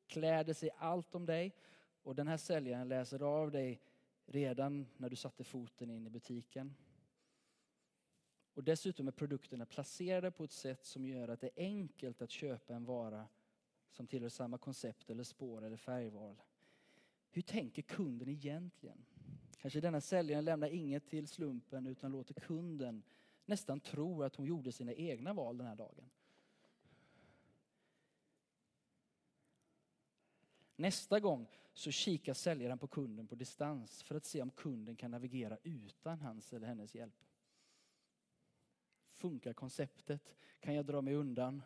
[0.08, 1.56] Kläder sig allt om dig
[2.04, 3.82] och den här säljaren läser av dig
[4.26, 6.76] redan när du satte foten in i butiken.
[8.54, 12.32] Och dessutom är produkterna placerade på ett sätt som gör att det är enkelt att
[12.32, 13.28] köpa en vara
[13.92, 16.42] som tillhör samma koncept eller spår eller färgval.
[17.30, 19.06] Hur tänker kunden egentligen?
[19.58, 23.04] Kanske denna säljaren lämnar inget till slumpen utan låter kunden
[23.46, 26.10] nästan tror att hon gjorde sina egna val den här dagen.
[30.76, 35.12] Nästa gång så kikar säljaren på kunden på distans för att se om kunden kan
[35.12, 37.24] navigera utan hans eller hennes hjälp.
[39.06, 40.36] Funkar konceptet?
[40.60, 41.62] Kan jag dra mig undan?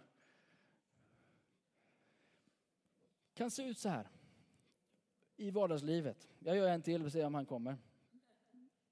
[3.34, 4.10] Kan se ut så här
[5.38, 6.28] i vardagslivet.
[6.40, 7.78] Jag gör en till och ser om han kommer.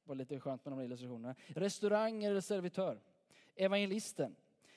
[0.04, 1.36] Det var lite skönt med de illustrationerna.
[1.48, 3.02] Restaurang eller servitör.
[3.56, 4.36] Evangelisten.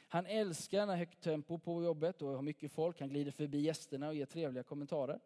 [0.09, 3.01] Han älskar när högt tempo på jobbet och har mycket folk.
[3.01, 5.21] Han glider förbi gästerna och ger trevliga kommentarer.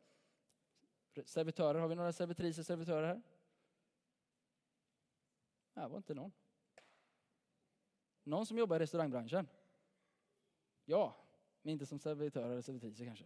[1.24, 3.22] Servitörer, har vi några servitriser, servitörer här?
[5.74, 6.32] Det var inte någon.
[8.22, 9.48] Någon som jobbar i restaurangbranschen?
[10.84, 11.16] Ja,
[11.62, 13.24] men inte som servitör eller servitriser kanske.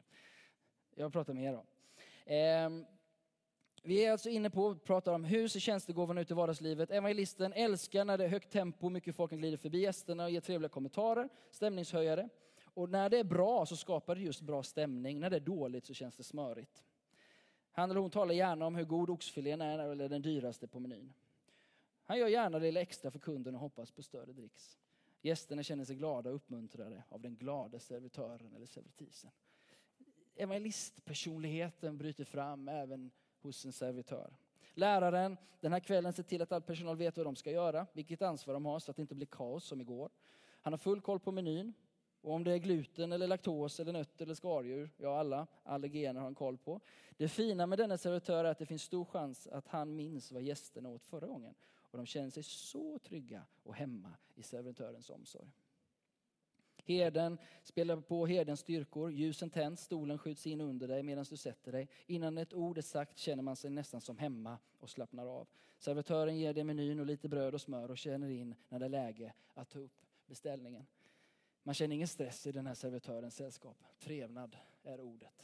[0.95, 1.65] Jag pratar med er då
[3.87, 6.91] vi är alltså inne på att prata om hur ser tjänstegåvorna ut i vardagslivet.
[6.91, 10.69] Evangelisten älskar när det är högt tempo, mycket folk glider förbi gästerna och ger trevliga
[10.69, 12.29] kommentarer, stämningshöjare.
[12.65, 15.21] Och när det är bra så skapar det just bra stämning.
[15.21, 16.85] När det är dåligt så känns det smörigt.
[17.73, 21.15] Han eller hon talar gärna om hur god oxfilén är eller den dyraste på menyn.
[22.05, 24.79] Han gör gärna det lilla extra för kunden och hoppas på större dricks.
[25.23, 29.31] Gästerna känner sig glada och uppmuntrade av den glada servitören eller servitrisen
[30.37, 33.11] evangelistpersonligheten bryter fram även
[33.45, 34.37] hos en servitör.
[34.75, 38.23] Läraren, den här kvällen ser till att all personal vet vad de ska göra, vilket
[38.23, 40.11] ansvar de har så att det inte blir kaos som igår.
[40.63, 41.73] Han har full koll på menyn.
[42.25, 46.27] Och om det är gluten, eller laktos, eller nötter eller skaldjur, ja alla allergener har
[46.27, 46.81] han koll på.
[47.17, 50.43] Det fina med denna servitör är att det finns stor chans att han minns vad
[50.43, 51.55] gästerna åt förra gången.
[51.77, 55.49] Och de känner sig så trygga och hemma i servitörens omsorg.
[56.85, 61.73] Herden spelar på herdens styrkor, ljusen tänds, stolen skjuts in under dig medan du sätter
[61.73, 61.89] dig.
[62.07, 65.49] Innan ett ord är sagt känner man sig nästan som hemma och slappnar av.
[65.79, 68.89] Servitören ger dig menyn och lite bröd och smör och känner in när det är
[68.89, 70.87] läge att ta upp beställningen.
[71.63, 73.77] Man känner ingen stress i den här servitörens sällskap.
[73.99, 75.43] Trevnad är ordet.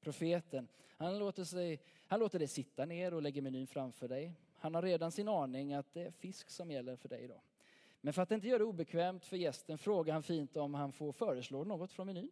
[0.00, 4.32] Profeten, han låter, sig, han låter dig sitta ner och lägger menyn framför dig.
[4.54, 7.40] Han har redan sin aning att det är fisk som gäller för dig idag.
[8.04, 11.12] Men för att inte göra det obekvämt för gästen frågar han fint om han får
[11.12, 12.30] föreslå något från menyn.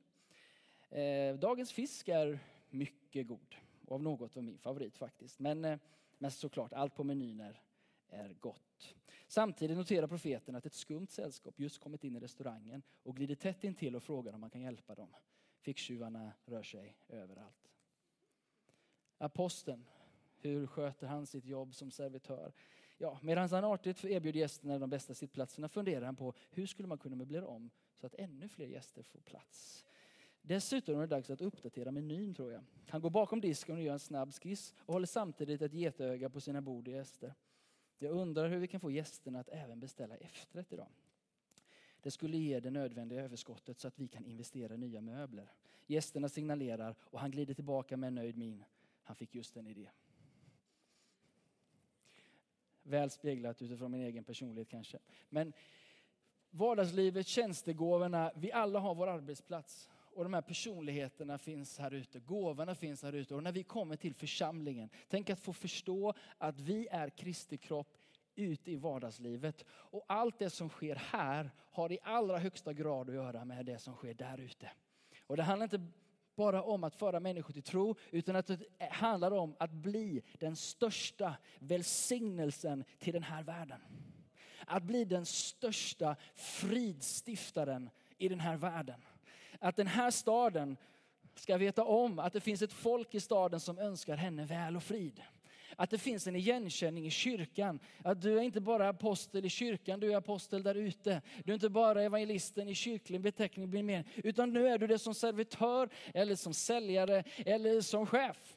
[0.91, 2.39] Eh, dagens fisk är
[2.71, 3.57] mycket god
[3.87, 5.39] och av något av min favorit faktiskt.
[5.39, 5.79] Men, eh,
[6.19, 7.63] men såklart, allt på menyn är,
[8.09, 8.95] är gott.
[9.27, 13.65] Samtidigt noterar profeten att ett skumt sällskap just kommit in i restaurangen och glider tätt
[13.65, 15.15] intill och frågar om man kan hjälpa dem.
[15.61, 17.71] Ficktjuvarna rör sig överallt.
[19.19, 19.85] Aposteln,
[20.41, 22.53] hur sköter han sitt jobb som servitör?
[23.03, 26.99] Ja, medan han artigt erbjuder gästerna de bästa sittplatserna funderar han på hur skulle man
[26.99, 29.85] kunna möblera om så att ännu fler gäster får plats.
[30.43, 32.65] Dessutom är det dags att uppdatera menyn tror jag.
[32.89, 36.41] Han går bakom disken och gör en snabb skiss och håller samtidigt ett getöga på
[36.41, 37.35] sina bord och gäster.
[37.99, 40.89] Jag undrar hur vi kan få gästerna att även beställa efterrätt idag.
[42.01, 45.53] Det skulle ge det nödvändiga överskottet så att vi kan investera i nya möbler.
[45.87, 48.65] Gästerna signalerar och han glider tillbaka med en nöjd min.
[49.03, 49.91] Han fick just en idé.
[52.83, 54.99] Väl speglat utifrån min egen personlighet kanske.
[55.29, 55.53] Men
[56.51, 59.89] vardagslivet, tjänstegåvorna, vi alla har vår arbetsplats.
[60.15, 63.35] Och de här personligheterna finns här ute, gåvorna finns här ute.
[63.35, 67.99] Och när vi kommer till församlingen, tänk att få förstå att vi är Kristi kropp
[68.35, 69.65] ute i vardagslivet.
[69.71, 73.79] Och allt det som sker här har i allra högsta grad att göra med det
[73.79, 74.71] som sker där ute.
[75.27, 75.87] Och det handlar inte
[76.37, 78.59] bara om att föra människor till tro, utan att det
[78.91, 83.81] handlar om att bli den största välsignelsen till den här världen.
[84.67, 89.01] Att bli den största fridstiftaren i den här världen.
[89.61, 90.77] Att den här staden
[91.35, 94.83] ska veta om att det finns ett folk i staden som önskar henne väl och
[94.83, 95.23] frid.
[95.77, 97.81] Att det finns en igenkänning i kyrkan.
[98.03, 101.23] Att du är inte bara apostel i kyrkan, du är apostel där ute.
[101.45, 105.89] Du är inte bara evangelisten i kyrklig beteckning, utan nu är du det som servitör,
[106.15, 108.57] eller som säljare, eller som chef.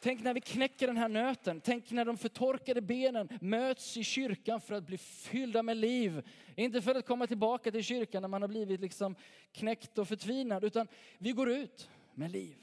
[0.00, 1.60] Tänk när vi knäcker den här nöten.
[1.60, 6.22] Tänk när de förtorkade benen möts i kyrkan för att bli fyllda med liv.
[6.56, 9.14] Inte för att komma tillbaka till kyrkan när man har blivit liksom
[9.52, 12.56] knäckt och förtvinad, utan vi går ut med liv.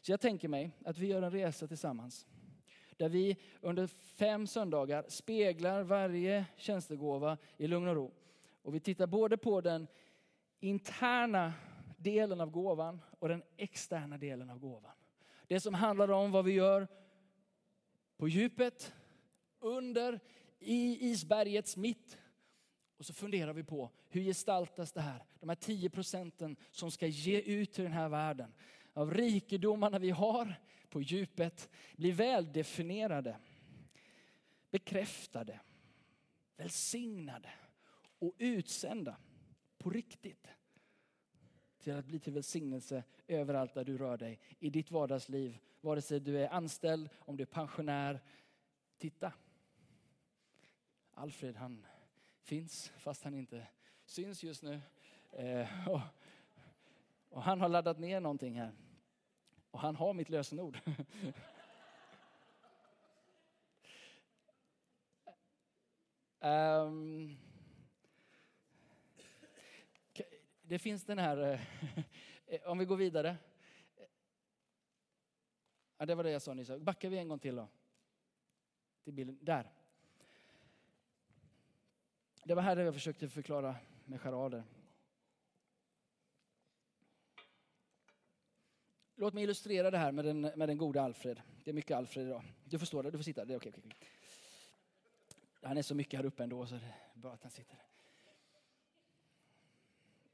[0.00, 2.26] Så jag tänker mig att vi gör en resa tillsammans.
[2.96, 8.12] Där vi under fem söndagar speglar varje tjänstegåva i lugn och ro.
[8.62, 9.86] Och vi tittar både på den
[10.60, 11.52] interna
[11.96, 14.92] delen av gåvan och den externa delen av gåvan.
[15.50, 16.88] Det som handlar om vad vi gör
[18.16, 18.94] på djupet,
[19.60, 20.20] under,
[20.58, 22.18] i isbergets mitt.
[22.96, 25.24] Och så funderar vi på hur gestaltas det här?
[25.40, 28.54] De här 10 procenten som ska ge ut till den här världen.
[28.92, 30.54] Av rikedomarna vi har
[30.88, 33.36] på djupet blir väldefinierade,
[34.70, 35.60] bekräftade,
[36.56, 37.50] välsignade
[38.18, 39.16] och utsända
[39.78, 40.48] på riktigt
[41.80, 45.58] till att bli till välsignelse överallt där du rör dig i ditt vardagsliv.
[45.80, 48.20] Vare sig du är anställd, om du är pensionär.
[48.98, 49.32] Titta.
[51.14, 51.86] Alfred han
[52.42, 53.66] finns fast han inte
[54.04, 54.80] syns just nu.
[55.32, 56.00] Eh, och,
[57.28, 58.72] och han har laddat ner någonting här.
[59.70, 60.78] Och han har mitt lösenord.
[66.40, 67.38] um,
[70.70, 71.60] det finns den här, eh,
[72.46, 73.36] eh, om vi går vidare.
[75.98, 76.70] Ja, det var det jag sa nyss.
[76.78, 77.68] Backar vi en gång till då.
[79.04, 79.38] Till bilden.
[79.40, 79.70] Där.
[82.44, 84.64] Det var här jag försökte förklara med charader.
[89.14, 91.42] Låt mig illustrera det här med den, med den gode Alfred.
[91.64, 92.42] Det är mycket Alfred idag.
[92.64, 93.44] Du får stå där, du får sitta.
[93.44, 93.72] Det är okej.
[93.76, 93.92] okej.
[95.62, 96.80] Han är så mycket här uppe ändå så det
[97.14, 97.89] är bra att han sitter.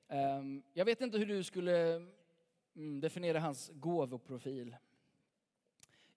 [0.09, 2.07] Ehm, jag vet inte hur du skulle
[2.77, 4.77] mm, definiera hans gåvoprofil.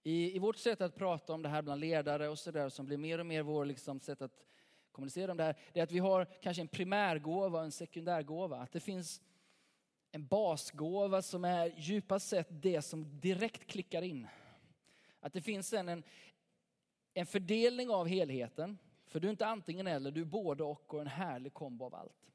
[0.02, 2.96] I, I vårt sätt att prata om det här bland ledare och sådär som blir
[2.96, 4.44] mer och mer vår liksom, sätt att
[4.92, 8.56] kommunicera om det här, det är att vi har kanske en primärgåva och en sekundärgåva.
[8.56, 9.22] Att det finns
[10.12, 14.26] en basgåva som är djupast sett det som direkt klickar in.
[15.20, 16.02] Att det finns en, en,
[17.14, 18.78] en fördelning av helheten.
[19.06, 21.94] För du är inte antingen eller, du är både och och en härlig kombo av
[21.94, 22.30] allt.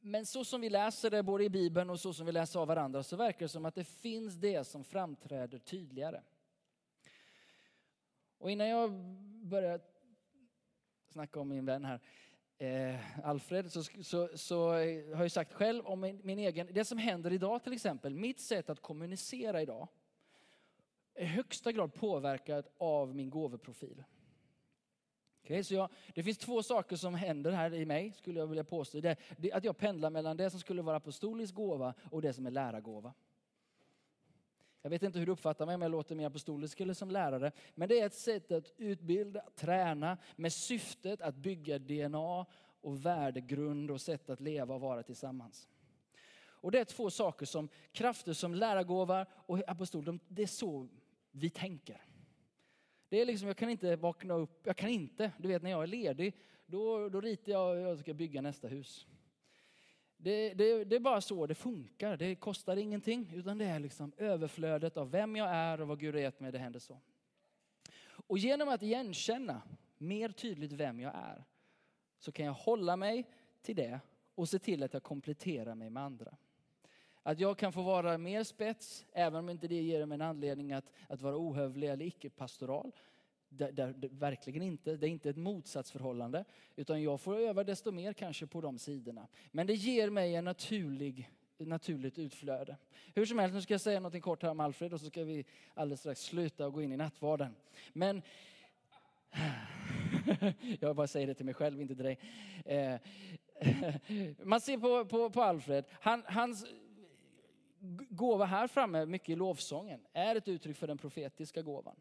[0.00, 2.68] Men så som vi läser det både i Bibeln och så som vi läser av
[2.68, 6.22] varandra så verkar det som att det finns det som framträder tydligare.
[8.38, 8.92] Och innan jag
[9.42, 9.80] börjar
[11.08, 12.00] snacka om min vän här,
[12.58, 14.68] eh, Alfred, så, så, så,
[15.14, 18.40] har jag sagt själv om min, min, egen, det som händer idag till exempel, mitt
[18.40, 19.88] sätt att kommunicera idag
[21.14, 24.04] är i högsta grad påverkat av min gåvoprofil.
[25.48, 28.64] Okay, så jag, det finns två saker som händer här i mig, skulle jag vilja
[28.64, 29.00] påstå.
[29.00, 32.46] Det, det, att jag pendlar mellan det som skulle vara apostolisk gåva och det som
[32.46, 33.14] är lärargåva.
[34.82, 37.52] Jag vet inte hur du uppfattar mig, om jag låter mer apostolisk eller som lärare.
[37.74, 42.46] Men det är ett sätt att utbilda, träna med syftet att bygga DNA
[42.80, 45.68] och värdegrund och sätt att leva och vara tillsammans.
[46.38, 50.88] Och det är två saker som krafter som lärargåva och apostol, det är så
[51.30, 52.07] vi tänker.
[53.08, 55.82] Det är liksom, jag kan inte vakna upp, jag kan inte, du vet när jag
[55.82, 56.34] är ledig,
[56.66, 59.06] då, då ritar jag och jag ska bygga nästa hus.
[60.16, 62.16] Det, det, det, är bara så det funkar.
[62.16, 66.14] Det kostar ingenting, utan det är liksom överflödet av vem jag är och vad Gud
[66.14, 67.00] har gett mig, det händer så.
[68.08, 69.62] Och genom att igenkänna
[69.98, 71.44] mer tydligt vem jag är,
[72.18, 73.24] så kan jag hålla mig
[73.62, 74.00] till det
[74.34, 76.36] och se till att jag kompletterar mig med andra.
[77.28, 80.72] Att jag kan få vara mer spets, även om inte det ger mig en anledning
[80.72, 82.92] att, att vara ohövlig eller icke-pastoral.
[83.48, 84.96] Där, där, verkligen inte.
[84.96, 86.44] Det är inte ett motsatsförhållande.
[86.76, 89.28] Utan jag får öva desto mer kanske på de sidorna.
[89.50, 92.76] Men det ger mig en naturlig, naturligt utflöde.
[93.14, 95.24] Hur som helst, nu ska jag säga något kort här om Alfred och så ska
[95.24, 97.54] vi alldeles strax sluta och gå in i nattvarden.
[97.92, 98.22] Men
[100.80, 102.18] jag bara säger det till mig själv, inte till dig.
[102.64, 103.00] Eh,
[104.44, 106.66] man ser på, på, på Alfred, Han, hans
[108.10, 111.96] gåva här framme, mycket i lovsången, är ett uttryck för den profetiska gåvan.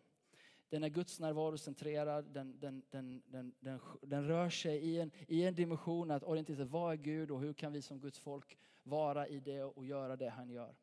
[0.70, 5.44] Den är Guds närvarocentrerad, den, den, den, den, den, den rör sig i en, i
[5.44, 8.58] en dimension att orientera sig, vad är Gud och hur kan vi som Guds folk
[8.84, 10.76] vara i det och göra det han gör.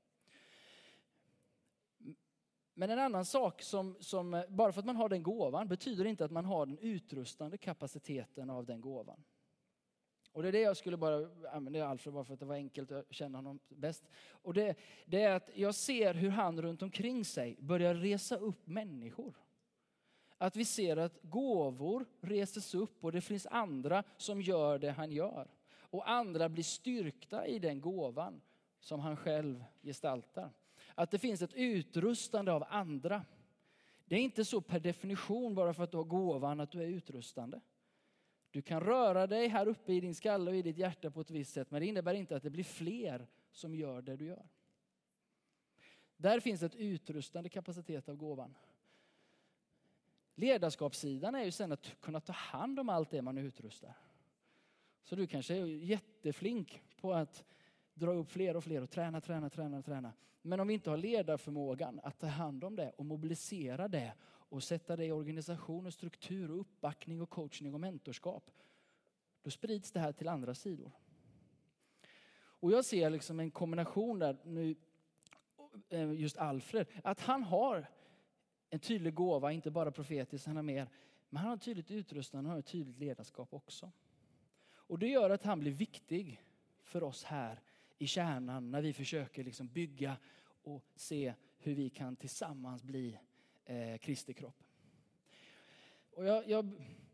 [2.75, 6.25] Men en annan sak som, som, bara för att man har den gåvan betyder inte
[6.25, 9.25] att man har den utrustande kapaciteten av den gåvan.
[10.35, 12.93] Och det är det jag skulle bara använda Alfred bara för att det var enkelt
[12.93, 14.05] att känna honom bäst.
[14.31, 14.77] Och det,
[15.07, 19.35] det är att jag ser hur han runt omkring sig börjar resa upp människor.
[20.39, 25.13] Att vi ser att gåvor reses upp och det finns andra som gör det han
[25.13, 25.49] gör.
[25.77, 28.41] Och andra blir styrkta i den gåvan
[28.81, 30.51] som han själv gestaltar.
[30.95, 33.25] Att det finns ett utrustande av andra.
[34.05, 36.87] Det är inte så per definition bara för att du har gåvan att du är
[36.87, 37.61] utrustande.
[38.55, 41.31] Du kan röra dig här uppe i din skalle och i ditt hjärta på ett
[41.31, 44.49] visst sätt, men det innebär inte att det blir fler som gör det du gör.
[46.17, 48.55] Där finns ett utrustande kapacitet av gåvan.
[50.35, 53.97] Ledarskapssidan är ju sen att kunna ta hand om allt det man utrustar.
[55.03, 57.45] Så du kanske är jätteflink på att
[57.95, 60.13] dra upp fler och fler och träna, träna, träna, träna.
[60.43, 64.13] Men om vi inte har ledarförmågan att ta hand om det och mobilisera det
[64.55, 68.51] och sätta det i organisation och struktur och uppbackning och coachning och mentorskap.
[69.43, 70.93] Då sprids det här till andra sidor.
[72.37, 74.77] Och jag ser liksom en kombination där nu,
[75.89, 77.87] eh, just Alfred, att han har
[78.71, 80.89] en tydlig gåva, inte bara profetiskt, han har mer,
[81.29, 83.93] men han har tydligt utrustning, han har ett tydligt ledarskap också.
[84.73, 86.43] Och det gör att han blir viktig
[86.83, 87.63] för oss här
[87.99, 90.17] i kärnan när vi försöker liksom bygga
[90.63, 93.19] och se hur vi kan tillsammans bli
[93.65, 94.63] eh, Kristi kropp.
[96.11, 96.71] Och jag, jag,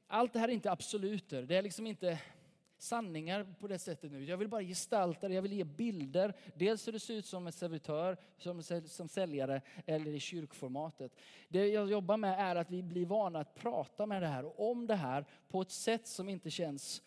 [0.06, 2.18] allt det här är inte absoluter, det är liksom inte
[2.82, 4.24] sanningar på det sättet nu.
[4.24, 6.34] Jag vill bara gestalta det, jag vill ge bilder.
[6.54, 11.12] Dels hur det ser ut som en servitör, som, som säljare eller i kyrkformatet.
[11.48, 14.70] Det jag jobbar med är att vi blir vana att prata med det här och
[14.70, 17.02] om det här på ett sätt som inte känns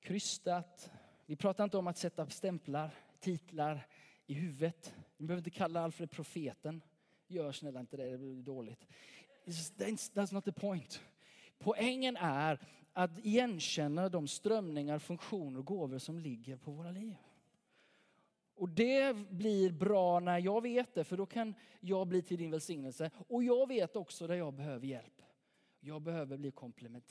[0.00, 0.90] krystat.
[1.26, 2.90] Vi pratar inte om att sätta stämplar,
[3.20, 3.86] titlar
[4.26, 4.94] i huvudet.
[5.16, 6.82] Vi behöver inte kalla Alfred profeten.
[7.28, 8.86] Gör snälla inte det, det blir dåligt.
[9.46, 11.00] That's not the point.
[11.58, 12.60] Poängen är
[12.92, 17.16] att igenkänna de strömningar, funktioner och gåvor som ligger på våra liv.
[18.54, 22.50] Och det blir bra när jag vet det, för då kan jag bli till din
[22.50, 23.10] välsignelse.
[23.28, 25.22] Och jag vet också där jag behöver hjälp.
[25.80, 26.52] Jag behöver bli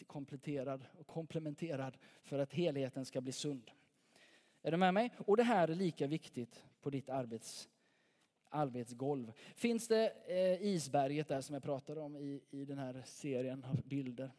[0.07, 3.72] kompletterad och komplementerad för att helheten ska bli sund.
[4.61, 5.13] Är du med mig?
[5.18, 7.70] Och det här är lika viktigt på ditt arbets,
[8.50, 9.32] arbetsgolv.
[9.56, 13.82] Finns det eh, isberget där som jag pratade om i, i den här serien av
[13.84, 14.32] bilder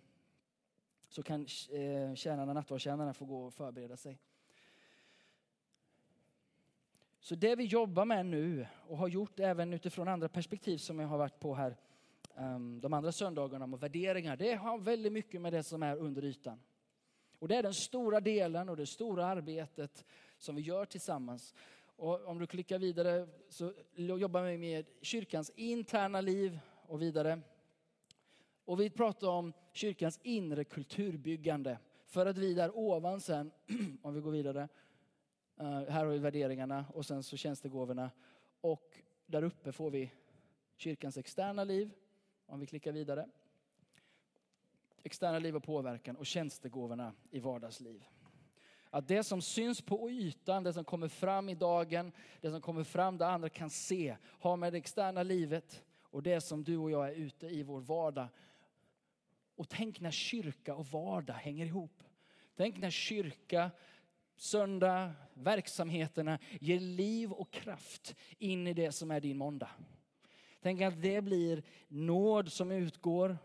[1.08, 4.18] så kan eh, tjänarna, nattvardstjänarna få gå och förbereda sig.
[7.20, 11.08] Så det vi jobbar med nu och har gjort även utifrån andra perspektiv som jag
[11.08, 11.76] har varit på här
[12.34, 16.24] ehm, de andra söndagarna om värderingar, det har väldigt mycket med det som är under
[16.24, 16.60] ytan.
[17.38, 20.04] Och det är den stora delen och det stora arbetet
[20.38, 21.54] som vi gör tillsammans.
[21.96, 27.40] Och om du klickar vidare så jobbar vi med kyrkans interna liv och vidare.
[28.64, 31.78] Och vi pratar om kyrkans inre kulturbyggande.
[32.06, 33.50] För att vi där ovan sen,
[34.02, 34.68] om vi går vidare,
[35.56, 38.10] eh, här har vi värderingarna och sen så tjänstegåvorna.
[38.60, 40.12] Och där uppe får vi
[40.76, 41.90] kyrkans externa liv,
[42.46, 43.28] om vi klickar vidare.
[45.02, 48.04] Externa liv och påverkan och tjänstegåvorna i vardagsliv.
[48.96, 52.84] Att det som syns på ytan, det som kommer fram i dagen, det som kommer
[52.84, 56.90] fram där andra kan se, har med det externa livet och det som du och
[56.90, 58.28] jag är ute i vår vardag.
[59.56, 62.02] Och tänk när kyrka och vardag hänger ihop.
[62.54, 63.70] Tänk när kyrka,
[64.36, 69.70] söndag, verksamheterna ger liv och kraft in i det som är din måndag.
[70.60, 73.38] Tänk att det blir nåd som utgår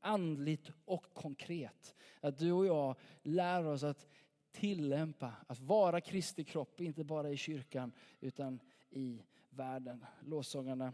[0.00, 1.94] andligt och konkret.
[2.20, 4.06] Att du och jag lär oss att
[4.54, 10.06] tillämpa, att vara Kristi kropp, inte bara i kyrkan utan i världen.
[10.26, 10.92] Låsångarna,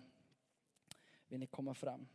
[1.28, 2.06] vill ni komma fram?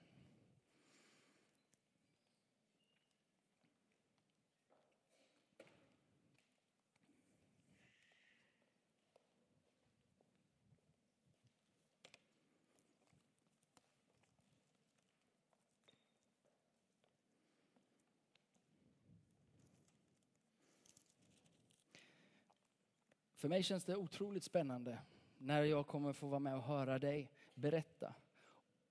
[23.46, 25.00] För mig känns det otroligt spännande
[25.38, 28.16] när jag kommer få vara med och höra dig berätta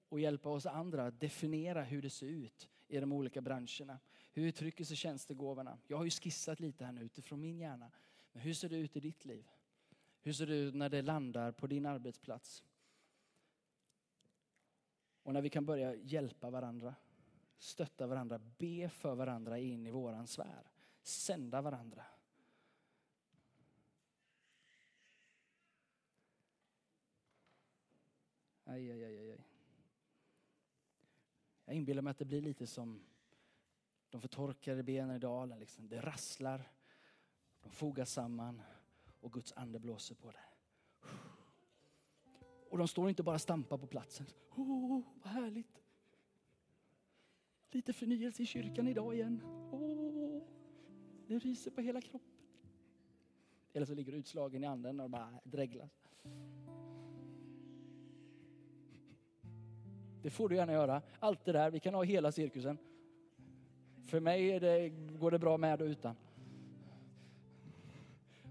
[0.09, 3.99] och hjälpa oss andra att definiera hur det ser ut i de olika branscherna.
[4.33, 5.79] Hur uttrycker sig tjänstegåvorna?
[5.87, 7.91] Jag har ju skissat lite här nu utifrån min hjärna.
[8.33, 9.49] Men hur ser det ut i ditt liv?
[10.23, 12.65] Hur ser det ut när det landar på din arbetsplats?
[15.23, 16.95] Och när vi kan börja hjälpa varandra,
[17.59, 20.71] stötta varandra, be för varandra in i våran sfär,
[21.03, 22.05] sända varandra.
[28.65, 29.45] Aj, aj, aj, aj.
[31.65, 33.01] Jag inbillar mig att det blir lite som
[34.11, 35.59] de förtorkade benen i dalen.
[35.59, 35.89] Liksom.
[35.89, 36.71] Det rasslar,
[37.61, 38.62] de fogas samman
[39.21, 40.45] och Guds ande blåser på det.
[42.71, 44.27] Och de står inte bara stampa på platsen.
[44.57, 45.83] Åh, vad härligt.
[47.71, 49.43] Lite förnyelse i kyrkan idag igen.
[49.73, 50.43] Åh,
[51.27, 52.31] det ryser på hela kroppen.
[53.73, 55.89] Eller så ligger du utslagen i anden och bara dreglar.
[60.25, 61.03] Det får du gärna göra.
[61.18, 62.79] Allt det där, vi kan ha hela cirkusen.
[64.07, 66.16] För mig det, går det bra med och utan.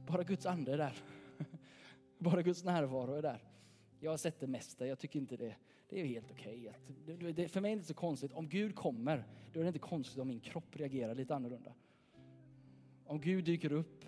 [0.08, 0.94] Bara Guds ande är där.
[2.18, 3.44] Bara Guds närvaro är där.
[4.00, 5.56] Jag har sett det mesta, jag tycker inte det,
[5.90, 6.72] det är helt okej.
[7.06, 7.48] Okay.
[7.48, 8.34] För mig är det inte så konstigt.
[8.34, 11.74] Om Gud kommer, då är det inte konstigt om min kropp reagerar lite annorlunda.
[13.06, 14.06] Om Gud dyker upp,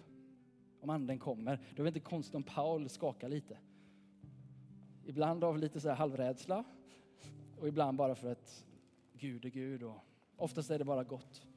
[0.82, 3.58] om anden kommer, då är det inte konstigt om Paul skakar lite.
[5.06, 6.64] Ibland av lite så här halvrädsla,
[7.60, 8.66] och ibland bara för att
[9.14, 9.98] Gud är Gud och
[10.36, 11.48] oftast är det bara gott.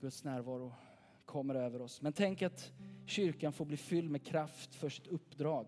[0.00, 0.72] Guds närvaro
[1.24, 2.02] kommer över oss.
[2.02, 2.72] Men tänk att
[3.06, 5.66] kyrkan får bli fylld med kraft för sitt uppdrag.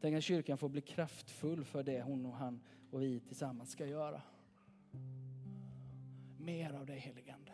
[0.00, 2.60] Tänk att kyrkan får bli kraftfull för det hon och han
[2.90, 4.22] och vi tillsammans ska göra.
[6.38, 7.52] Mer av dig heligande.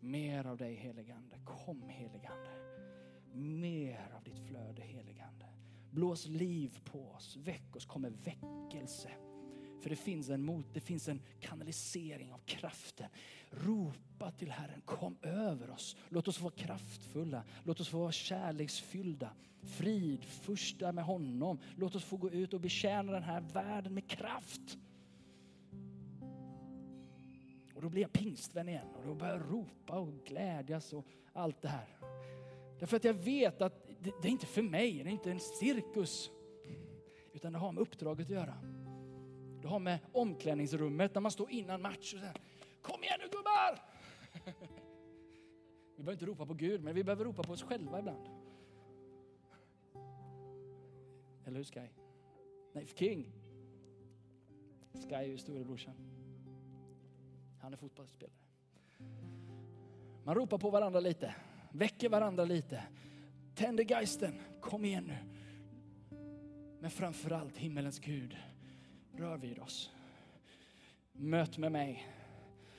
[0.00, 1.36] Mer av dig heligande.
[1.44, 2.50] Kom heligande.
[3.34, 5.01] Mer av ditt flöde heligande.
[5.92, 9.10] Blås liv på oss, väck oss, kom med väckelse.
[9.80, 13.06] För det finns en mot, det finns en kanalisering av kraften.
[13.50, 15.96] Ropa till Herren, kom över oss.
[16.08, 19.30] Låt oss vara kraftfulla, låt oss få vara kärleksfyllda,
[19.62, 21.58] fridförsta med honom.
[21.76, 24.78] Låt oss få gå ut och betjäna den här världen med kraft.
[27.74, 31.62] Och då blir jag pingstvän igen och då börjar jag ropa och glädjas och allt
[31.62, 31.88] det här.
[32.78, 35.40] Därför att jag vet att det, det är inte för mig, det är inte en
[35.40, 36.30] cirkus.
[37.32, 38.54] Utan det har med uppdraget att göra.
[39.62, 42.36] Det har med omklädningsrummet när man står innan match och säger
[42.82, 43.82] Kom igen nu gubbar!
[45.96, 48.28] Vi behöver inte ropa på Gud, men vi behöver ropa på oss själva ibland.
[51.44, 51.88] Eller hur Sky?
[52.72, 53.32] Nej, King.
[54.92, 55.94] Sky är ju storebrorsan.
[57.60, 58.36] Han är fotbollsspelare.
[60.24, 61.34] Man ropar på varandra lite
[61.72, 62.82] väcker varandra lite.
[63.54, 65.16] Tänder geisten, kom igen nu.
[66.80, 68.36] Men framförallt himmelens Gud,
[69.12, 69.90] rör vid oss.
[71.12, 72.06] Möt med mig.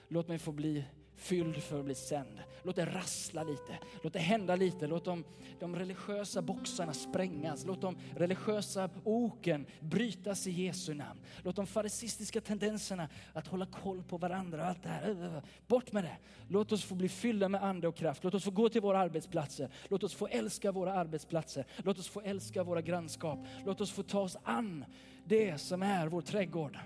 [0.07, 2.39] Låt mig få bli fylld för att bli sänd.
[2.63, 4.87] Låt det rassla lite, låt det hända lite.
[4.87, 5.23] Låt de,
[5.59, 7.65] de religiösa boxarna sprängas.
[7.65, 11.19] Låt de religiösa oken brytas i Jesu namn.
[11.43, 16.17] Låt de farisistiska tendenserna att hålla koll på varandra, allt det här, bort med det.
[16.47, 18.23] Låt oss få bli fyllda med ande och kraft.
[18.23, 19.69] Låt oss få gå till våra arbetsplatser.
[19.87, 21.65] Låt oss få älska våra arbetsplatser.
[21.83, 23.39] Låt oss få älska våra grannskap.
[23.65, 24.85] Låt oss få ta oss an
[25.25, 26.77] det som är vår trädgård.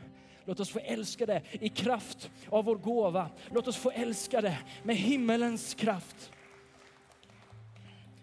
[0.47, 3.29] Låt oss få älska det i kraft av vår gåva.
[3.51, 6.31] Låt oss få älska det med himmelens kraft.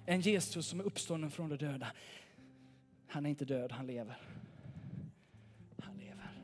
[0.07, 1.87] En Jesus som är uppstånden från de döda.
[3.07, 4.17] Han är inte död, han lever.
[5.79, 6.43] Han lever.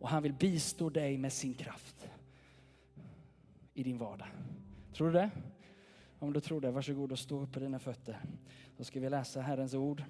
[0.00, 2.08] Och han vill bistå dig med sin kraft
[3.74, 4.28] i din vardag.
[4.94, 5.30] Tror du det?
[6.18, 8.20] Om du tror det, varsågod och stå upp på dina fötter.
[8.76, 10.04] Då ska vi läsa Herrens ord.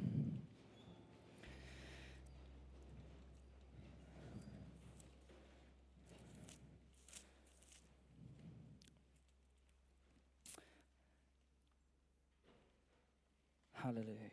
[13.87, 14.31] Halleluja.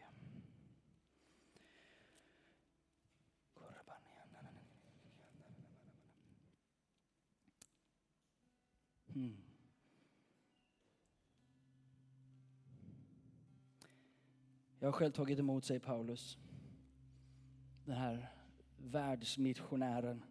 [9.15, 9.37] Mm.
[14.83, 16.37] Jag har själv tagit emot, säger Paulus,
[17.85, 18.31] den här
[18.77, 20.23] världsmissionären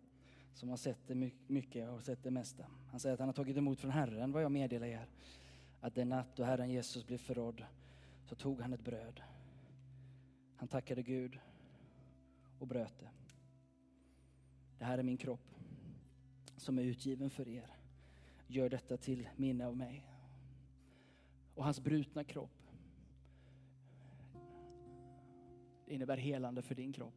[0.55, 2.67] som har sett det mycket och sett det mesta.
[2.91, 5.09] Han säger att han har tagit emot från Herren vad jag meddelar er.
[5.81, 7.65] Att den natt då Herren Jesus blev förrådd
[8.25, 9.21] så tog han ett bröd.
[10.57, 11.39] Han tackade Gud
[12.59, 13.11] och bröt det.
[14.79, 15.55] Det här är min kropp
[16.57, 17.77] som är utgiven för er.
[18.47, 20.07] Gör detta till minne av mig.
[21.55, 22.62] Och hans brutna kropp
[25.93, 27.15] innebär helande för din kropp.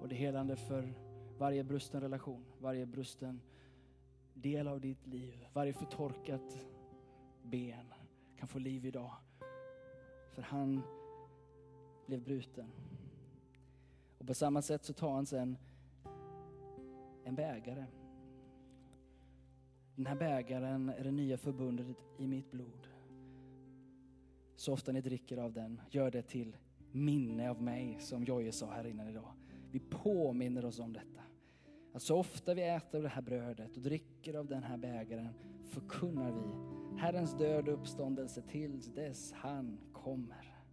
[0.00, 0.94] Och det är helande för
[1.38, 3.40] varje brusten relation, varje brusten
[4.34, 6.66] del av ditt liv, varje förtorkat
[7.42, 7.94] ben
[8.36, 9.12] kan få liv idag.
[10.34, 10.82] För han
[12.06, 12.72] blev bruten.
[14.18, 15.58] Och på samma sätt så tar han sen
[17.24, 17.84] en bägare.
[19.94, 22.88] Den här bägaren är det nya förbundet i mitt blod.
[24.56, 26.56] Så ofta ni dricker av den, gör det till
[26.92, 29.32] minne av mig, som Jojje sa här innan idag.
[29.70, 31.22] Vi påminner oss om detta.
[31.92, 35.34] Att så ofta vi äter av det här brödet och dricker av den här bägaren
[35.64, 40.64] förkunnar vi Herrens död och uppståndelse tills dess han kommer.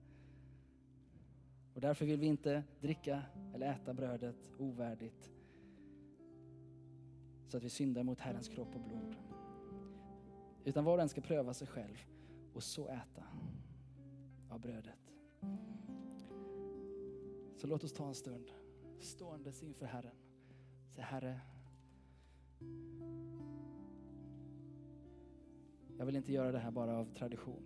[1.74, 5.32] Och därför vill vi inte dricka eller äta brödet ovärdigt
[7.48, 9.16] så att vi syndar mot Herrens kropp och blod.
[10.64, 12.06] Utan var och en ska pröva sig själv
[12.54, 13.24] och så äta
[14.50, 15.14] av brödet.
[17.60, 18.51] Så låt oss ta en stund
[18.99, 20.16] ståendes inför Herren.
[20.89, 21.39] Säg Herre,
[25.97, 27.64] jag vill inte göra det här bara av tradition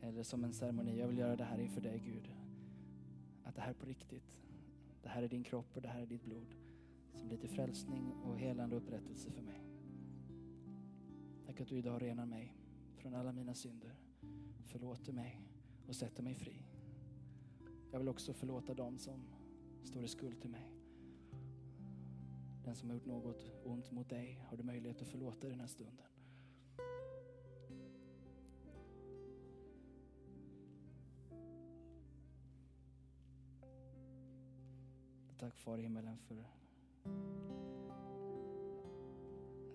[0.00, 0.98] eller som en ceremoni.
[0.98, 2.34] Jag vill göra det här inför dig Gud.
[3.44, 4.40] Att det här är på riktigt.
[5.02, 6.54] Det här är din kropp och det här är ditt blod
[7.14, 9.66] som blir till frälsning och helande och upprättelse för mig.
[11.46, 12.56] Tack att du idag renar mig
[12.96, 13.94] från alla mina synder,
[14.64, 15.40] förlåter mig
[15.86, 16.71] och sätter mig fri.
[17.92, 19.24] Jag vill också förlåta dem som
[19.84, 20.72] står i skuld till mig.
[22.64, 25.60] Den som har gjort något ont mot dig har du möjlighet att förlåta i den
[25.60, 26.06] här stunden.
[35.38, 36.44] Tack Far i himmelen för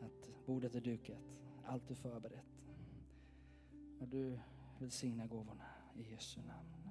[0.01, 2.63] att bordet är dukat, allt är förberett.
[3.99, 4.39] Och du
[4.79, 5.65] välsignar gåvorna
[5.95, 6.86] i Jesu namn.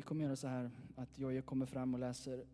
[0.00, 2.44] Vi kommer göra så här att Jojje kommer fram och läser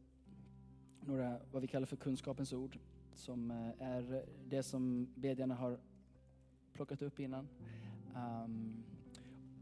[1.00, 2.78] några, vad vi kallar för kunskapens ord,
[3.14, 5.78] som eh, är det som bedjarna har
[6.72, 7.48] plockat upp innan.
[8.16, 8.84] Um,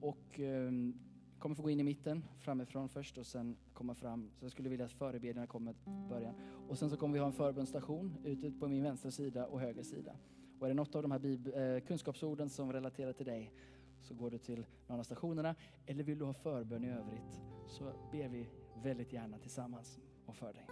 [0.01, 0.99] och um,
[1.39, 4.31] kommer få gå in i mitten, framifrån först och sen komma fram.
[4.35, 6.35] Så jag skulle vilja att förebedjarna kommer i början.
[6.69, 9.83] Och sen så kommer vi ha en förbundsstation ute på min vänstra sida och höger
[9.83, 10.17] sida.
[10.59, 13.53] Och är det något av de här bib- eh, kunskapsorden som relaterar till dig
[14.01, 15.55] så går du till någon av stationerna.
[15.87, 18.49] Eller vill du ha förbön i övrigt så ber vi
[18.83, 20.67] väldigt gärna tillsammans och för dig.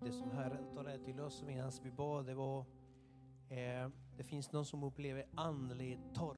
[0.00, 2.60] Det som Herren talade till oss medan vi bad, det var
[3.48, 6.36] eh, det finns någon som upplever andlig torr